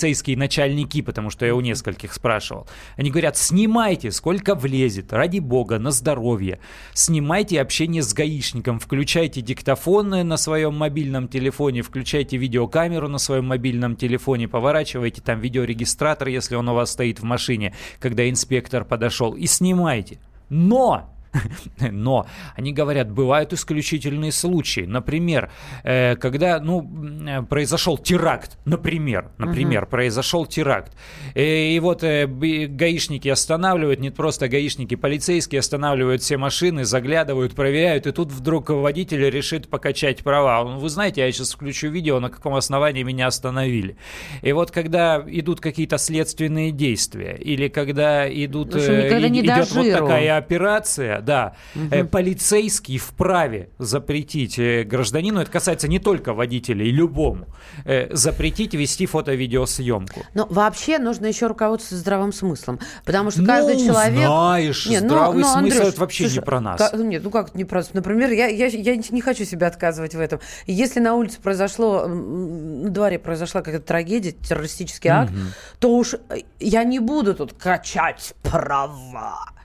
[0.00, 2.66] полицейские начальники, потому что я у нескольких спрашивал.
[2.96, 6.58] Они говорят, снимайте, сколько влезет, ради бога, на здоровье.
[6.94, 13.94] Снимайте общение с гаишником, включайте диктофоны на своем мобильном телефоне, включайте видеокамеру на своем мобильном
[13.94, 19.46] телефоне, поворачивайте там видеорегистратор, если он у вас стоит в машине, когда инспектор подошел, и
[19.46, 20.18] снимайте.
[20.48, 21.10] Но
[21.90, 24.82] Но они говорят, бывают исключительные случаи.
[24.82, 25.50] Например,
[25.84, 26.88] э, когда ну,
[27.26, 29.90] э, произошел теракт, например, например, угу.
[29.90, 30.92] произошел теракт.
[31.34, 38.06] И, э, и вот гаишники останавливают, не просто гаишники, полицейские останавливают все машины, заглядывают, проверяют,
[38.06, 40.64] и тут вдруг водитель решит покачать права.
[40.64, 43.96] Вы знаете, я сейчас включу видео, на каком основании меня остановили.
[44.42, 51.19] И вот когда идут какие-то следственные действия, или когда идут, э, идет вот такая операция,
[51.20, 52.06] да, угу.
[52.08, 57.46] полицейский вправе запретить э, гражданину, это касается не только водителей, любому,
[57.84, 60.22] э, запретить вести фото-видеосъемку.
[60.34, 64.26] Но вообще нужно еще руководствоваться здравым смыслом, потому что каждый ну, человек...
[64.26, 66.78] знаешь, нет, здравый ну, ну, смысл это вообще слушай, не про нас.
[66.78, 67.94] Как, нет, ну как не про нас?
[67.94, 70.40] Например, я, я, я не хочу себя отказывать в этом.
[70.66, 75.40] Если на улице произошло, на дворе произошла какая-то трагедия, террористический акт, угу.
[75.78, 76.14] то уж
[76.58, 79.59] я не буду тут качать права.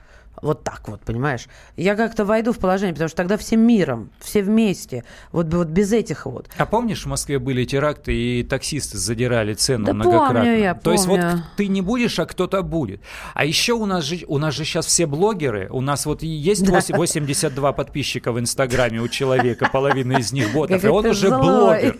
[0.46, 1.48] Вот так вот, понимаешь?
[1.76, 5.92] Я как-то войду в положение, потому что тогда всем миром, все вместе, вот, вот без
[5.92, 6.48] этих вот.
[6.56, 10.40] А помнишь, в Москве были теракты, и таксисты задирали цену да многократно?
[10.40, 10.82] Помню я, помню.
[10.84, 11.20] То есть вот
[11.56, 13.00] ты не будешь, а кто-то будет.
[13.34, 16.64] А еще у нас же, у нас же сейчас все блогеры, у нас вот есть
[16.68, 21.98] 82 подписчика в Инстаграме у человека, половина из них ботов, и он уже блогер.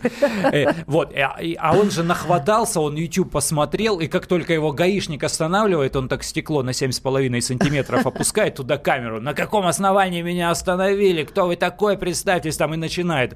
[0.53, 5.97] Э, вот, а он же нахватался, он YouTube посмотрел, и как только его гаишник останавливает,
[5.97, 9.19] он так стекло на 7,5 сантиметров опускает, запускает туда камеру.
[9.19, 11.23] На каком основании меня остановили?
[11.23, 11.97] Кто вы такой?
[11.97, 13.35] Представьтесь там и начинает.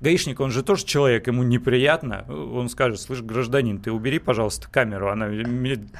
[0.00, 2.24] Гаишник, он же тоже человек, ему неприятно.
[2.28, 5.10] Он скажет, слышь, гражданин, ты убери, пожалуйста, камеру.
[5.10, 5.28] Она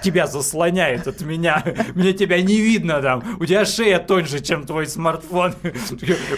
[0.03, 1.63] тебя заслоняет от меня.
[1.95, 3.23] Мне тебя не видно там.
[3.39, 5.55] У тебя шея тоньше, чем твой смартфон.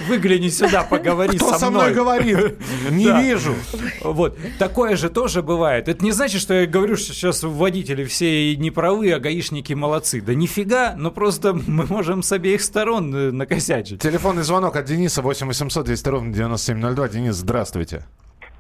[0.08, 1.94] Выгляни сюда, поговори Кто со мной.
[1.94, 2.58] говорит?
[2.90, 3.54] Не вижу.
[4.02, 4.38] Вот.
[4.58, 5.88] Такое же тоже бывает.
[5.88, 10.20] Это не значит, что я говорю, что сейчас водители все неправы, а гаишники молодцы.
[10.20, 14.00] Да нифига, но просто мы можем с обеих сторон э, накосячить.
[14.00, 17.08] Телефонный звонок от Дениса 8 800 200 ровно 9702.
[17.08, 18.02] Денис, здравствуйте.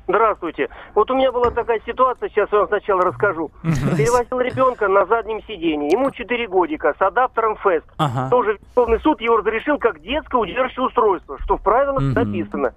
[0.06, 0.68] Здравствуйте.
[0.94, 3.50] Вот у меня была такая ситуация, сейчас я вам сначала расскажу.
[3.64, 5.88] Перевозил ребенка на заднем сиденье.
[5.88, 7.82] Ему 4 годика с адаптером ФЭС.
[7.96, 8.30] Ага.
[8.30, 12.12] Тоже Верховный суд его разрешил как детское удерживающее устройство, что в правилах угу.
[12.12, 12.72] написано.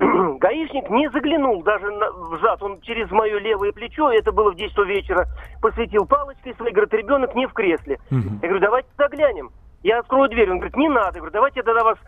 [0.40, 2.62] Гаишник не заглянул даже на, в зад.
[2.62, 5.28] Он через мое левое плечо, это было в 10 вечера,
[5.62, 7.98] посветил палочкой своей, говорит, ребенок не в кресле.
[8.10, 8.40] Угу.
[8.42, 9.50] Я говорю, давайте заглянем.
[9.82, 10.50] Я открою дверь.
[10.50, 11.16] Он говорит, не надо.
[11.16, 11.98] Я говорю, давайте я тогда вас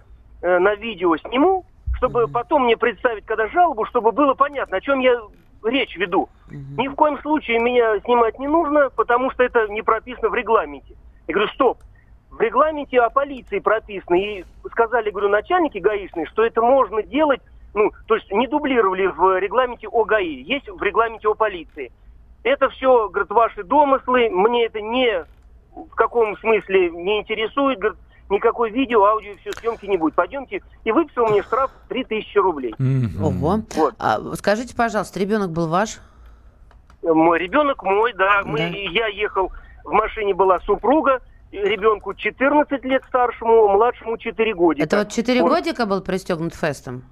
[0.43, 1.65] э, на видео сниму,
[1.97, 2.33] чтобы угу.
[2.33, 5.21] потом мне представить, когда жалобу, чтобы было понятно, о чем я
[5.65, 6.29] речь веду.
[6.49, 6.83] Угу.
[6.83, 10.97] Ни в коем случае меня снимать не нужно, потому что это не прописано в регламенте.
[11.29, 11.79] Я говорю, стоп,
[12.31, 14.17] в регламенте о полиции прописано.
[14.17, 17.41] И сказали, говорю, начальники гаишные, что это можно делать
[17.75, 21.93] ну, то есть не дублировали в регламенте о ГАИ, есть в регламенте о полиции.
[22.43, 25.25] Это все, говорит, ваши домыслы, мне это не
[25.75, 27.99] в каком смысле не интересует, говорит,
[28.31, 30.15] никакой видео, аудио, все съемки не будет.
[30.15, 30.63] Пойдемте.
[30.85, 32.75] И выписал мне штраф 3000 рублей.
[33.21, 33.61] Ого.
[33.75, 33.95] Вот.
[33.99, 36.01] А, скажите, пожалуйста, ребенок был ваш?
[37.03, 38.43] Мой ребенок мой, да.
[38.45, 38.67] Мы, да.
[38.67, 39.51] Я ехал,
[39.85, 44.85] в машине была супруга, ребенку 14 лет старшему, младшему 4 годика.
[44.85, 45.49] Это вот 4 вот.
[45.49, 47.05] годика был пристегнут фестом?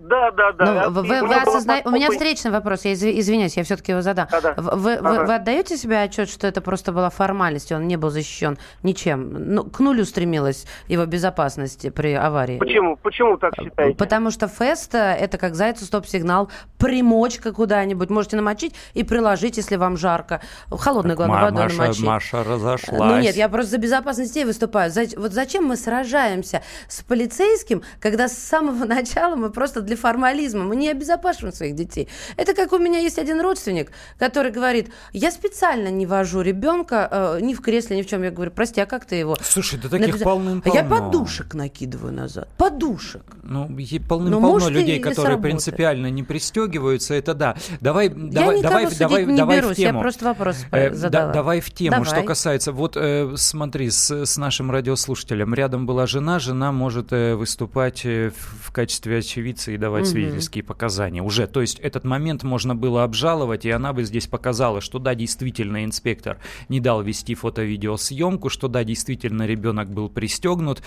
[0.00, 0.88] Да, да, да.
[0.88, 1.82] Ну, вы, вы осозна...
[1.84, 4.28] У меня встречный вопрос, я извиняюсь, я все-таки его задам.
[4.30, 4.54] Да, да.
[4.56, 5.08] Вы, ага.
[5.08, 9.54] вы, вы отдаете себе отчет, что это просто была формальность, он не был защищен ничем?
[9.54, 12.58] Ну, к нулю стремилась его безопасность при аварии.
[12.58, 12.96] Почему?
[12.96, 13.96] Почему так считаете?
[13.96, 19.96] Потому что фест это как зайцу стоп-сигнал, примочка куда-нибудь, можете намочить и приложить, если вам
[19.96, 20.40] жарко.
[20.70, 22.04] Холодной, главное, водой Маша, намочить.
[22.04, 23.00] Маша разошлась.
[23.00, 24.90] Ну нет, я просто за безопасность детей выступаю.
[24.90, 25.04] За...
[25.16, 30.64] Вот зачем мы сражаемся с полицейским, когда с самого начала мы просто для формализма.
[30.64, 32.08] Мы не обезопасим своих детей.
[32.36, 37.38] Это как у меня есть один родственник, который говорит, я специально не вожу ребенка э,
[37.40, 38.22] ни в кресле, ни в чем.
[38.22, 39.36] Я говорю, прости, а как ты его?
[39.42, 40.80] Слушай, да таких полным-полно.
[40.80, 42.48] А я подушек накидываю назад.
[42.56, 43.22] Подушек.
[43.42, 43.68] Ну,
[44.08, 47.56] полным-полно людей, которые принципиально не пристегиваются, это да.
[47.80, 49.98] Давай, давай, давай, давай, давай берусь, в тему.
[49.98, 51.26] Я просто вопрос э, задала.
[51.26, 51.90] Да, давай в тему.
[51.90, 52.06] Давай.
[52.06, 57.34] Что касается, вот э, смотри, с, с нашим радиослушателем рядом была жена, жена может э,
[57.34, 60.10] выступать э, в, в качестве очевидца и давать Мгм.
[60.10, 61.46] свидетельские показания уже.
[61.46, 65.84] То есть этот момент можно было обжаловать, и она бы здесь показала, что да, действительно
[65.84, 70.82] инспектор не дал вести фото-видеосъемку, что да, действительно ребенок был пристегнут.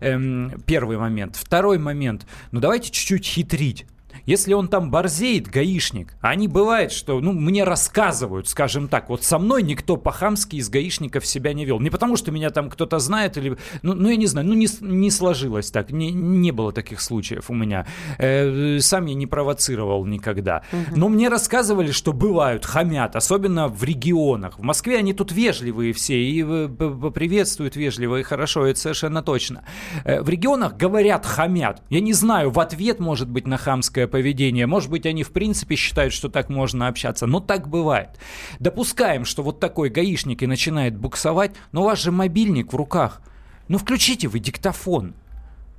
[0.00, 1.36] Эм, первый момент.
[1.36, 2.26] Второй момент.
[2.52, 3.86] Ну давайте чуть-чуть хитрить.
[4.26, 9.22] Если он там борзеет, гаишник, а они бывает, что, ну, мне рассказывают, скажем так, вот
[9.24, 11.80] со мной никто по-хамски из гаишников себя не вел.
[11.80, 14.68] Не потому, что меня там кто-то знает или, ну, ну я не знаю, ну, не,
[14.80, 17.86] не сложилось так, не, не было таких случаев у меня.
[18.18, 20.62] Э, сам я не провоцировал никогда.
[20.94, 24.58] Но мне рассказывали, что бывают, хамят, особенно в регионах.
[24.58, 29.22] В Москве они тут вежливые все, и э, п- поприветствуют вежливо и хорошо, это совершенно
[29.22, 29.64] точно.
[30.04, 31.82] Э, В регионах говорят, хамят.
[31.90, 34.66] Я не знаю, в ответ, может быть, на хамское поведение.
[34.66, 37.26] Может быть, они в принципе считают, что так можно общаться.
[37.26, 38.10] Но так бывает.
[38.58, 43.22] Допускаем, что вот такой гаишник и начинает буксовать, но у вас же мобильник в руках.
[43.68, 45.14] Ну включите вы диктофон.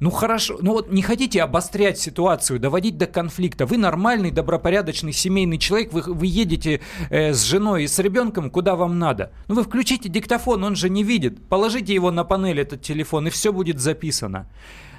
[0.02, 3.68] Ну хорошо, ну вот не хотите обострять ситуацию, доводить до конфликта.
[3.68, 6.82] Вы нормальный, добропорядочный, семейный человек, вы, вы едете
[7.12, 9.32] э, с женой и с ребенком, куда вам надо.
[9.48, 11.48] Ну вы включите диктофон, он же не видит.
[11.48, 14.50] Положите его на панель, этот телефон, и все будет записано.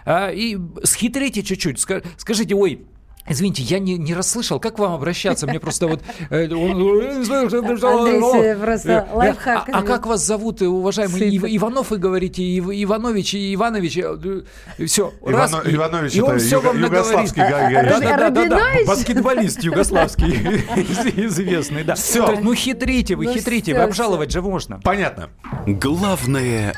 [0.04, 2.87] А, и схитрите чуть-чуть, ска- скажите, ой,
[3.28, 5.46] Извините, я не, не расслышал, как к вам обращаться?
[5.46, 6.00] Мне просто вот...
[6.30, 11.20] э, что- Андрей, просто э, э, лайфхак А а как вас зовут, э, уважаемый.
[11.37, 13.98] Ив- Иванов, вы говорите, Ив- Иванович и Иванович?
[14.87, 17.42] Все, раз, Ивано- и- Иванович и он это все юго- вам югославский.
[17.42, 18.87] Да-да-да-да, Рабинович?
[18.88, 20.32] баскетболист югославский
[21.26, 21.92] известный, да.
[21.92, 24.80] Есть, Ну хитрите вы, Ну хитрите, вы обжаловать же можно.
[24.82, 25.30] Понятно.
[25.66, 26.74] Главное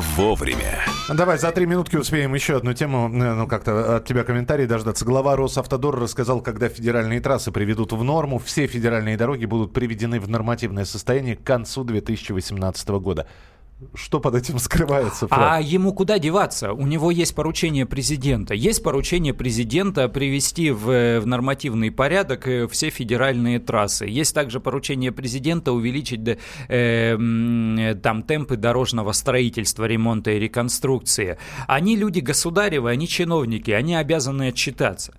[0.00, 0.84] вовремя.
[1.08, 5.04] Давай за три минутки успеем еще одну тему, э, ну как-то от тебя комментарий дождаться.
[5.04, 10.28] Глава Росавтодора рассказал, когда федеральные трассы приведут в норму, все федеральные дороги будут приведены в
[10.28, 13.26] нормативное состояние к концу 2018 года.
[13.94, 15.40] Что под этим скрывается, Фред?
[15.40, 16.72] А ему куда деваться?
[16.72, 18.52] У него есть поручение президента.
[18.52, 24.06] Есть поручение президента привести в, э, в нормативный порядок э, все федеральные трассы.
[24.06, 26.38] Есть также поручение президента увеличить э,
[26.68, 31.38] э, там темпы дорожного строительства, ремонта и реконструкции.
[31.68, 35.14] Они люди государевы, они чиновники, они обязаны отчитаться.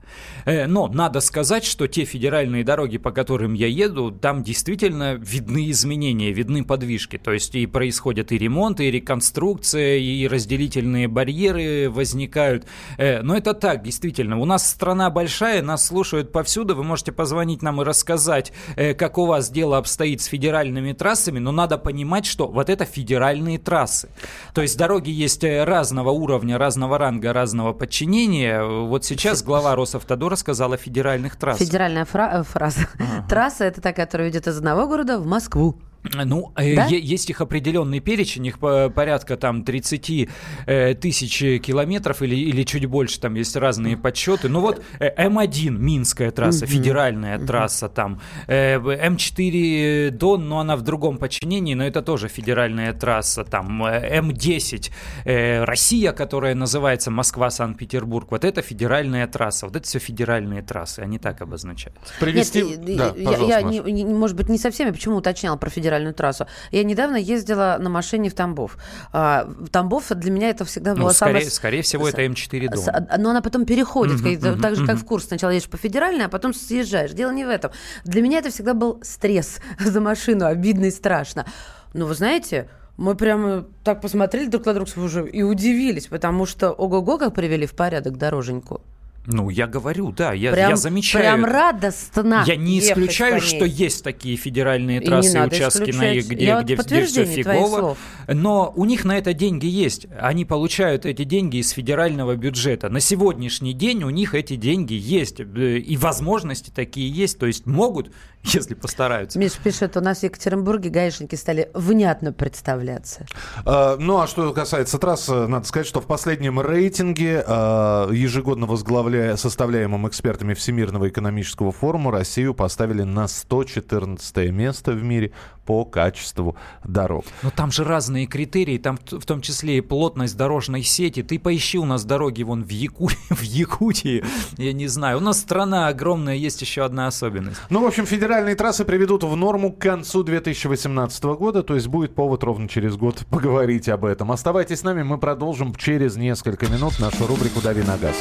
[0.45, 6.33] Но надо сказать, что те федеральные дороги, по которым я еду, там действительно видны изменения,
[6.33, 7.17] видны подвижки.
[7.17, 8.48] То есть и происходят и ремонт,
[8.83, 12.65] и реконструкция, и разделительные барьеры возникают.
[12.97, 14.39] Э, Но это так, действительно.
[14.39, 16.75] У нас страна большая, нас слушают повсюду.
[16.75, 21.39] Вы можете позвонить нам и рассказать, э, как у вас дело обстоит с федеральными трассами,
[21.39, 24.09] но надо понимать, что вот это федеральные трассы.
[24.53, 28.63] То есть дороги есть э, разного уровня, разного ранга, разного подчинения.
[28.63, 31.67] Вот сейчас глава Росавтодора сказала о федеральных трассах.
[31.67, 32.87] Федеральная фра- фраза.
[33.29, 35.75] Трасса это та, которая ведет из одного города в Москву.
[36.03, 36.85] Ну, э, Да?
[36.85, 40.29] е- есть их определенный перечень, их по- порядка там 30
[40.65, 44.47] э, тысяч километров или, или чуть больше, там есть разные подсчеты.
[44.49, 50.81] Ну вот э, М1, Минская трасса, федеральная трасса там, э, М4 Дон, но она в
[50.81, 54.91] другом подчинении, но это тоже федеральная трасса, там э, М10
[55.25, 61.19] э, Россия, которая называется Москва-Санкт-Петербург, вот это федеральная трасса, вот это все федеральные трассы, они
[61.19, 62.13] так обозначаются.
[62.19, 62.63] Привести...
[62.63, 65.69] Нет, да, я, пожалуйста, я не- не- может быть, не со всеми, почему уточняла про
[65.69, 66.45] федеральную трассу.
[66.71, 68.77] Я недавно ездила на машине в Тамбов.
[69.11, 71.51] А, в Тамбов для меня это всегда Ну, было скорее, самое...
[71.51, 72.83] скорее всего, это М4 Дон.
[72.83, 75.03] С- а- Но она потом переходит, как- мгм, так же, как мгм.
[75.03, 75.25] в курс.
[75.25, 77.11] Сначала едешь по федеральной, а потом съезжаешь.
[77.11, 77.71] Дело не в этом.
[78.03, 81.45] Для меня это всегда был стресс за машину, обидно и страшно.
[81.93, 86.71] Но вы знаете, мы прямо так посмотрели друг на друга уже и удивились, потому что
[86.71, 88.81] ого-го, как привели в порядок дороженьку.
[89.31, 91.23] Ну, я говорю, да, я, прям, я замечаю.
[91.23, 92.43] Прям радостно.
[92.47, 93.47] Я не ехать исключаю, по ней.
[93.47, 96.25] что есть такие федеральные трассы и участки, на, исключать.
[96.31, 97.67] где, Я вот где, где все фигово.
[97.79, 97.97] слов.
[98.27, 100.07] Но у них на это деньги есть.
[100.19, 102.89] Они получают эти деньги из федерального бюджета.
[102.89, 105.39] На сегодняшний день у них эти деньги есть.
[105.39, 107.37] э, И возможности такие есть.
[107.37, 108.11] То есть могут,
[108.43, 109.37] если постараются.
[109.37, 113.25] Миш пишет, у нас в Екатеринбурге гаишники стали внятно представляться.
[113.63, 118.65] А, Ну, а что касается трасс, э, надо сказать, что в последнем рейтинге, а, ежегодно
[118.65, 125.31] возглавляет опросе, составляемом экспертами Всемирного экономического форума, Россию поставили на 114 место в мире
[125.65, 127.25] по качеству дорог.
[127.43, 131.21] Но там же разные критерии, там в том числе и плотность дорожной сети.
[131.21, 133.07] Ты поищи у нас дороги вон в, Яку...
[133.29, 134.23] в Якутии,
[134.57, 135.17] я не знаю.
[135.17, 137.61] У нас страна огромная, есть еще одна особенность.
[137.69, 142.15] Ну, в общем, федеральные трассы приведут в норму к концу 2018 года, то есть будет
[142.15, 144.31] повод ровно через год поговорить об этом.
[144.31, 148.15] Оставайтесь с нами, мы продолжим через несколько минут нашу рубрику «Дави на газ».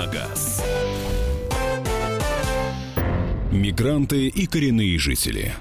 [0.00, 0.62] На газ».
[3.52, 5.52] Мигранты и коренные жители.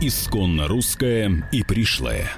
[0.00, 2.30] Исконно русская и пришлая.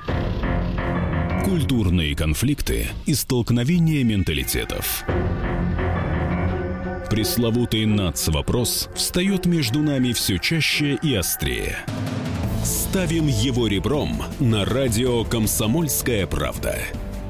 [1.45, 5.05] Культурные конфликты и столкновения менталитетов.
[7.11, 11.79] Пресловутый НАЦ-вопрос встает между нами все чаще и острее.
[12.65, 16.79] Ставим его ребром на радио «Комсомольская правда».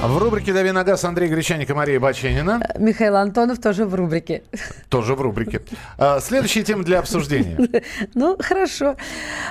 [0.00, 2.60] В рубрике «Дави на газ» Андрей Гречаник и Мария Баченина.
[2.78, 4.44] Михаил Антонов тоже в рубрике.
[4.88, 5.60] Тоже в рубрике.
[5.98, 7.58] А, следующая тема для обсуждения.
[8.14, 8.96] Ну, хорошо.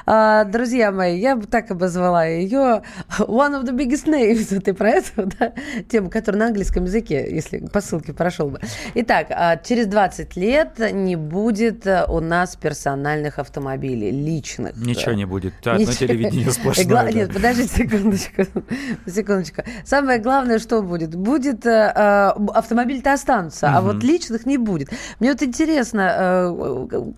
[0.05, 2.81] А, друзья мои, я бы так обозвала ее
[3.19, 4.57] one of the biggest names.
[4.61, 5.51] Ты про эту, да?
[5.89, 8.61] Тему, которая на английском языке, если по ссылке прошел бы.
[8.95, 14.77] Итак, а, через 20 лет не будет у нас персональных автомобилей, личных.
[14.77, 15.53] Ничего не будет.
[15.67, 17.11] Одно телевидение сплошное.
[17.11, 18.43] Нет, подождите секундочку.
[19.05, 19.63] Секундочку.
[19.83, 21.15] Самое главное, что будет?
[21.15, 24.89] Будет э, автомобиль-то останутся, а вот личных не будет.
[25.19, 26.47] Мне вот интересно,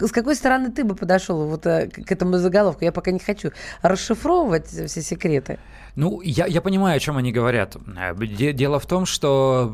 [0.02, 2.84] э, с какой стороны ты бы подошел вот э, к этому заголовку?
[2.84, 3.52] Я пока не хочу
[3.82, 5.60] расшифровывать все секреты.
[6.00, 7.76] Ну, я, я понимаю, о чем они говорят.
[8.18, 9.70] Дело в том, что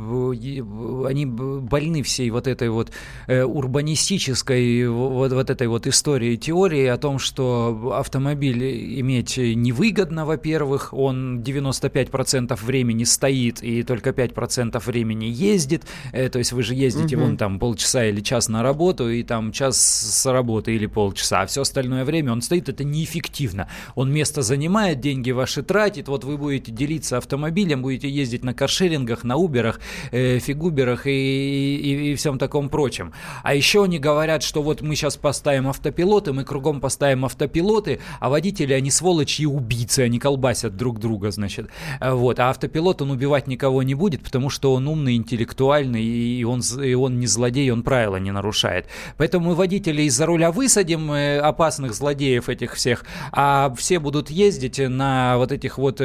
[1.08, 2.92] они больны всей вот этой вот
[3.28, 11.42] урбанистической вот, вот этой вот истории, теории о том, что автомобиль иметь невыгодно, во-первых, он
[11.42, 17.26] 95% времени стоит и только 5% времени ездит, то есть вы же ездите угу.
[17.26, 21.46] вон там полчаса или час на работу, и там час с работы или полчаса, а
[21.46, 23.70] все остальное время он стоит, это неэффективно.
[23.94, 29.26] Он место занимает, деньги ваши тратит, вот вы будете делиться автомобилем, будете ездить на каршерингах,
[29.26, 33.12] на уберах, э, фигуберах и, и, и всем таком прочем.
[33.44, 38.30] А еще они говорят, что вот мы сейчас поставим автопилоты, мы кругом поставим автопилоты, а
[38.30, 41.68] водители, они сволочи и убийцы, они колбасят друг друга, значит.
[42.00, 42.40] Э, вот.
[42.40, 46.94] А автопилот, он убивать никого не будет, потому что он умный, интеллектуальный, и он, и
[46.94, 48.88] он не злодей, он правила не нарушает.
[49.18, 53.04] Поэтому мы водителей из-за руля высадим, э, опасных злодеев этих всех,
[53.34, 56.00] а все будут ездить на вот этих вот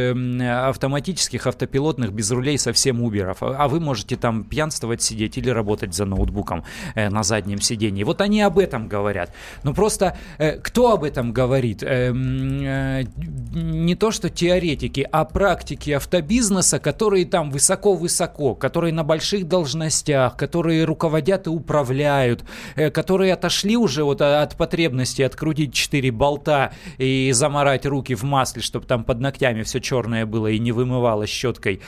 [0.68, 3.38] автоматических, автопилотных, без рулей совсем уберов.
[3.40, 8.04] А вы можете там пьянствовать, сидеть или работать за ноутбуком э, на заднем сидении.
[8.04, 9.34] Вот они об этом говорят.
[9.62, 11.82] Ну просто э, кто об этом говорит?
[11.82, 20.36] Э, не то что теоретики, а практики автобизнеса, которые там высоко-высоко, которые на больших должностях,
[20.36, 22.44] которые руководят и управляют,
[22.92, 28.86] которые отошли уже вот от потребности открутить 4 болта и заморать руки в масле, чтобы
[28.86, 31.80] там под ногтями все черное было и не вымывалось щеткой.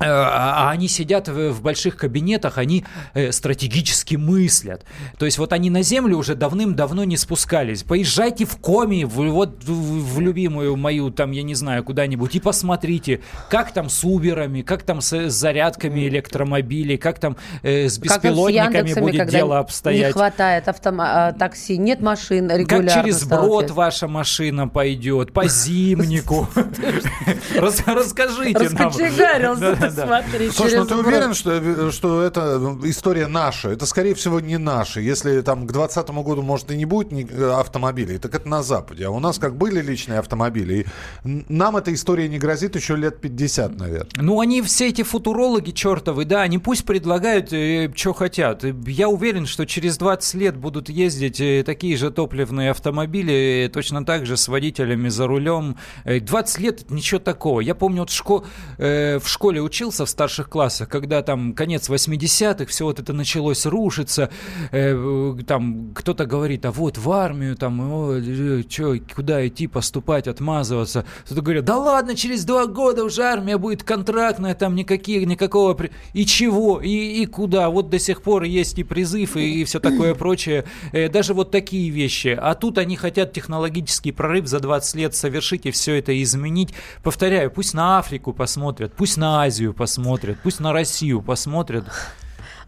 [0.00, 2.84] Э, а они сидят в больших кабинетах, они
[3.14, 4.84] э, стратегически мыслят.
[5.18, 7.84] То есть вот они на землю уже давным-давно не спускались.
[7.84, 13.20] Поезжайте в Коми, в, вот в любимую мою, там, я не знаю, куда-нибудь, и посмотрите,
[13.48, 18.98] как там с Уберами, как там с зарядками электромобилей, как там э, с беспилотниками с
[18.98, 20.08] будет дело обстоять.
[20.08, 22.88] Не хватает автома- а, такси, нет машин регулярно.
[22.88, 26.48] Как через брод ваша машина пойдет, по зимнику.
[27.54, 28.90] Расскажите нам
[29.90, 33.70] смотри, Слушай, ну ты уверен, что, что это история наша?
[33.70, 35.00] Это, скорее всего, не наша.
[35.00, 39.06] Если там к 2020 году, может, и не будет э, автомобилей, так это на Западе.
[39.06, 40.86] А у нас как были личные автомобили,
[41.24, 44.08] и нам эта история не грозит еще лет 50, наверное.
[44.16, 48.64] Ну, они все эти футурологи чертовы, да, они пусть предлагают, э, что хотят.
[48.86, 54.26] Я уверен, что через 20 лет будут ездить э, такие же топливные автомобили, точно так
[54.26, 55.76] же с водителями за рулем.
[56.04, 57.60] 20 лет– ничего такого.
[57.60, 58.44] Я помню, вот шко-
[58.78, 63.66] в школе учился учился в старших классах, когда там конец 80-х, все вот это началось
[63.66, 64.30] рушиться,
[64.70, 70.28] э, там кто-то говорит, а вот в армию, там, о, э, чё, куда идти, поступать,
[70.28, 71.04] отмазываться.
[71.24, 75.76] Кто-то говорит, да ладно, через два года уже армия будет контрактная, там никаких, никакого...
[76.12, 76.80] И чего?
[76.80, 77.68] И, и куда?
[77.68, 80.66] Вот до сих пор есть и призыв, и, и все такое прочее.
[80.92, 82.38] Э, даже вот такие вещи.
[82.40, 86.74] А тут они хотят технологический прорыв за 20 лет совершить и все это изменить.
[87.02, 91.84] Повторяю, пусть на Африку посмотрят, пусть на Азию посмотрят, пусть на Россию посмотрят.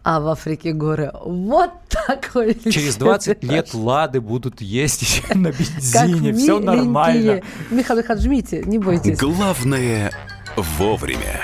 [0.03, 2.55] А в Африке горы вот такой.
[2.71, 7.41] Через 20 лет лады будут ездить на бензине, все нормально.
[7.69, 9.19] Михаил Михайлович, жмите, не бойтесь.
[9.19, 10.11] Главное
[10.55, 11.41] вовремя.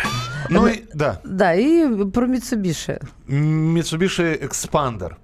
[0.50, 1.20] Ну и да.
[1.24, 3.02] Да, и про Mitsubishi.
[3.28, 5.16] Mitsubishi Xpander.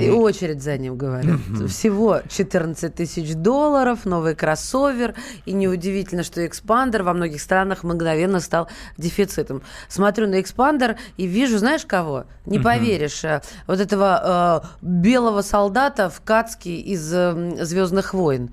[0.00, 1.38] И очередь за ним, говорят.
[1.68, 5.14] Всего 14 тысяч долларов, новый кроссовер.
[5.46, 9.62] И неудивительно, что Xpander во многих странах мгновенно стал дефицитом.
[9.88, 12.24] Смотрю на Xpander и вижу, знаешь кого?
[12.46, 13.24] Не поверишь.
[13.24, 18.50] Э, вот этого э, белого солдата в каске из э, «Звездных войн».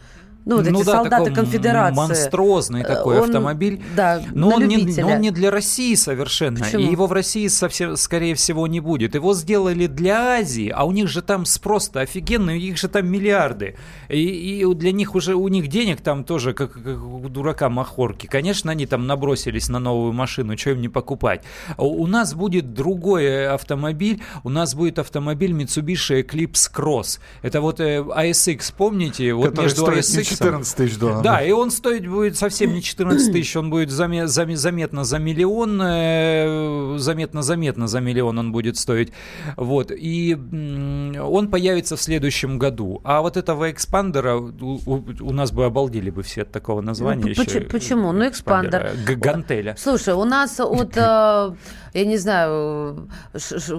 [0.48, 1.98] Ну, вот ну, эти да, солдаты конфедерации.
[1.98, 3.82] Монструозный такой он, автомобиль.
[3.98, 6.60] Да, но он, не, но он не для России совершенно.
[6.60, 6.84] Почему?
[6.84, 9.14] И его в России, совсем, скорее всего, не будет.
[9.16, 13.08] Его сделали для Азии, а у них же там спрос-то офигенный, у них же там
[13.08, 13.76] миллиарды.
[14.08, 18.28] И, и для них уже, у них денег там тоже, как, как у дурака махорки.
[18.28, 21.42] Конечно, они там набросились на новую машину, что им не покупать.
[21.78, 27.20] У нас будет другой автомобиль, у нас будет автомобиль Mitsubishi Eclipse Cross.
[27.42, 29.34] Это вот э, ASX, помните?
[29.34, 31.22] Вот Который между ASX 14 тысяч долларов.
[31.22, 35.20] Да, и он стоить будет совсем не 14 тысяч, он будет заме, заме, заметно за
[35.20, 39.12] миллион, э, заметно-заметно за миллион он будет стоить.
[39.56, 43.02] Вот, и он появится в следующем году.
[43.04, 47.24] А вот этого экспандера у, у, у нас бы обалдели бы все от такого названия.
[47.24, 48.12] Ну, еще, почему?
[48.12, 48.92] Ну, экспандер.
[49.18, 49.76] Гантеля.
[49.78, 51.56] Слушай, у нас от э,
[51.98, 53.10] я не знаю,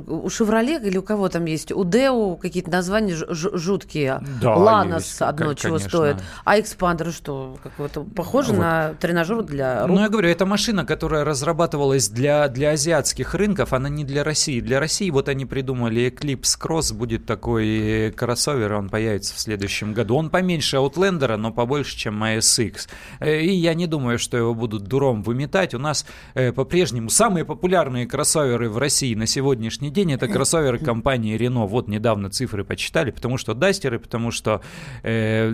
[0.06, 4.20] у «Шевроле» или у кого там есть, у «Daewoo» какие-то названия жуткие.
[4.42, 6.16] Да, «Ланос» одно чего стоит.
[6.49, 7.59] А «Xpander» что?
[7.62, 8.61] Как-то похоже вот.
[8.61, 9.94] на тренажер для рук?
[9.94, 14.61] Ну, я говорю, это машина, которая разрабатывалась для, для азиатских рынков, она не для России.
[14.61, 20.16] Для России вот они придумали Eclipse Cross, будет такой кроссовер, он появится в следующем году.
[20.16, 22.88] Он поменьше Outlander, но побольше, чем ASX.
[23.20, 25.74] Э, и я не думаю, что его будут дуром выметать.
[25.74, 31.36] У нас э, по-прежнему самые популярные кроссоверы в России на сегодняшний день это кроссоверы компании
[31.36, 31.66] Renault.
[31.66, 34.62] Вот недавно цифры почитали, потому что дастеры, потому что
[35.03, 35.53] э,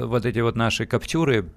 [0.00, 1.48] вот эти вот наши каптюры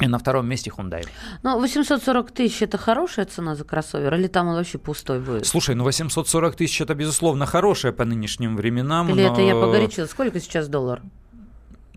[0.00, 1.06] и на втором месте Hyundai.
[1.42, 4.14] Ну, 840 тысяч– это хорошая цена за кроссовер?
[4.14, 5.46] Или там он вообще пустой будет?
[5.46, 9.10] Слушай, ну 840 тысяч– это, безусловно, хорошая по нынешним временам.
[9.10, 9.32] Или но...
[9.32, 10.10] это я погорячилась?
[10.10, 11.02] Сколько сейчас доллар?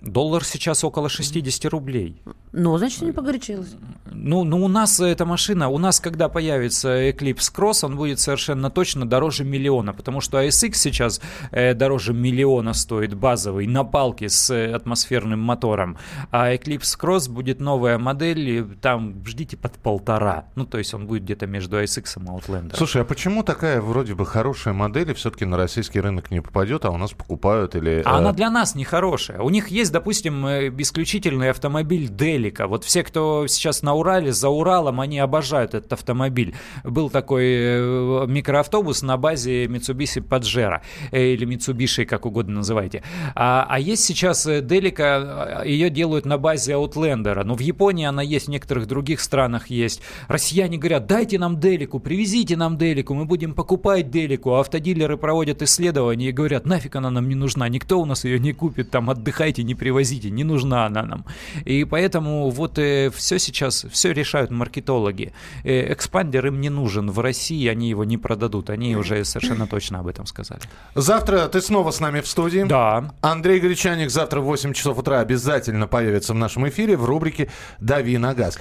[0.01, 2.21] Доллар сейчас около 60 рублей.
[2.51, 3.75] Ну, значит, не погорячилась.
[4.11, 8.69] Ну, ну, у нас эта машина, у нас, когда появится Eclipse Cross, он будет совершенно
[8.69, 11.21] точно дороже миллиона, потому что ASX сейчас
[11.51, 15.97] э, дороже миллиона стоит базовый на палке с э, атмосферным мотором,
[16.31, 20.45] а Eclipse Cross будет новая модель, и там ждите под полтора.
[20.55, 22.77] Ну, то есть он будет где-то между ASX и Outlander.
[22.77, 26.91] Слушай, а почему такая вроде бы хорошая модель все-таки на российский рынок не попадет, а
[26.91, 28.01] у нас покупают или...
[28.05, 28.17] А э...
[28.19, 29.41] она для нас не хорошая.
[29.41, 32.67] У них есть допустим, э, исключительный автомобиль Делика.
[32.67, 36.55] Вот все, кто сейчас на Урале, за Уралом, они обожают этот автомобиль.
[36.83, 40.81] Был такой э, микроавтобус на базе Mitsubishi Pajero,
[41.11, 43.03] э, или Mitsubishi, как угодно называйте.
[43.35, 47.43] А, а есть сейчас Делика, ее делают на базе Outlander.
[47.43, 50.01] Но в Японии она есть, в некоторых других странах есть.
[50.27, 54.55] Россияне говорят, дайте нам Делику, привезите нам Делику, мы будем покупать Делику.
[54.55, 58.53] Автодилеры проводят исследования и говорят, нафиг она нам не нужна, никто у нас ее не
[58.53, 61.25] купит, там отдыхайте, не привозите, не нужна она нам.
[61.65, 65.33] И поэтому вот э, все сейчас, все решают маркетологи.
[65.63, 69.99] Э, экспандер им не нужен в России, они его не продадут, они уже совершенно точно
[69.99, 70.61] об этом сказали.
[70.95, 72.63] Завтра ты снова с нами в студии.
[72.67, 73.13] Да.
[73.21, 77.49] Андрей Гречаник завтра в 8 часов утра обязательно появится в нашем эфире в рубрике
[77.79, 78.59] «Дави на газ».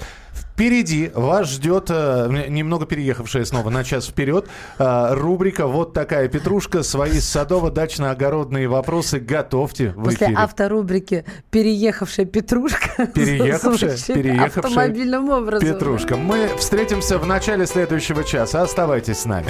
[0.55, 4.47] Впереди вас ждет, э, немного переехавшая снова на час вперед,
[4.79, 6.81] э, рубрика «Вот такая петрушка».
[6.81, 10.37] Свои садово-дачно-огородные вопросы готовьте в После эфире.
[10.37, 13.05] авторубрики «Переехавшая петрушка».
[13.13, 15.67] Переехавшая, переехавшая автомобильным образом.
[15.67, 16.15] Петрушка.
[16.15, 18.61] Мы встретимся в начале следующего часа.
[18.61, 19.49] Оставайтесь с нами.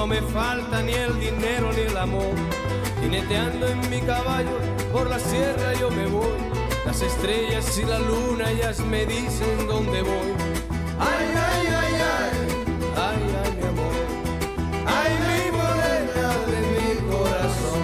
[0.00, 2.34] no me falta ni el dinero ni el amor.
[3.02, 4.56] Jineteando en mi caballo
[4.90, 6.38] por la sierra yo me voy.
[6.86, 10.30] Las estrellas y la luna ellas me dicen dónde voy.
[10.98, 12.32] Ay, ay, ay, ay,
[13.08, 13.94] ay, ay, mi amor.
[14.86, 17.82] Ay, mi morena de mi corazón.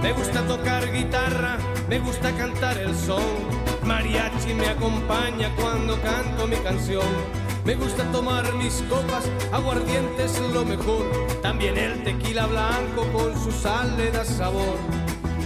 [0.00, 1.58] Me gusta tocar guitarra,
[1.90, 7.05] me gusta cantar el son Mariachi me acompaña cuando canto mi canción.
[7.65, 11.05] Me gusta tomar mis copas, aguardiente es lo mejor.
[11.41, 14.77] También el tequila blanco con su sal le da sabor.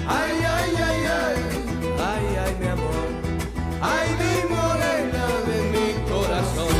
[0.07, 1.35] Ay, ay, ay, ay,
[1.99, 3.07] ay, ay, mi amor.
[3.81, 6.75] Ay, mi morena de mi corazón.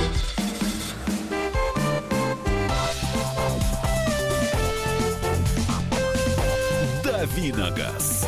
[7.03, 8.28] Давиногаз.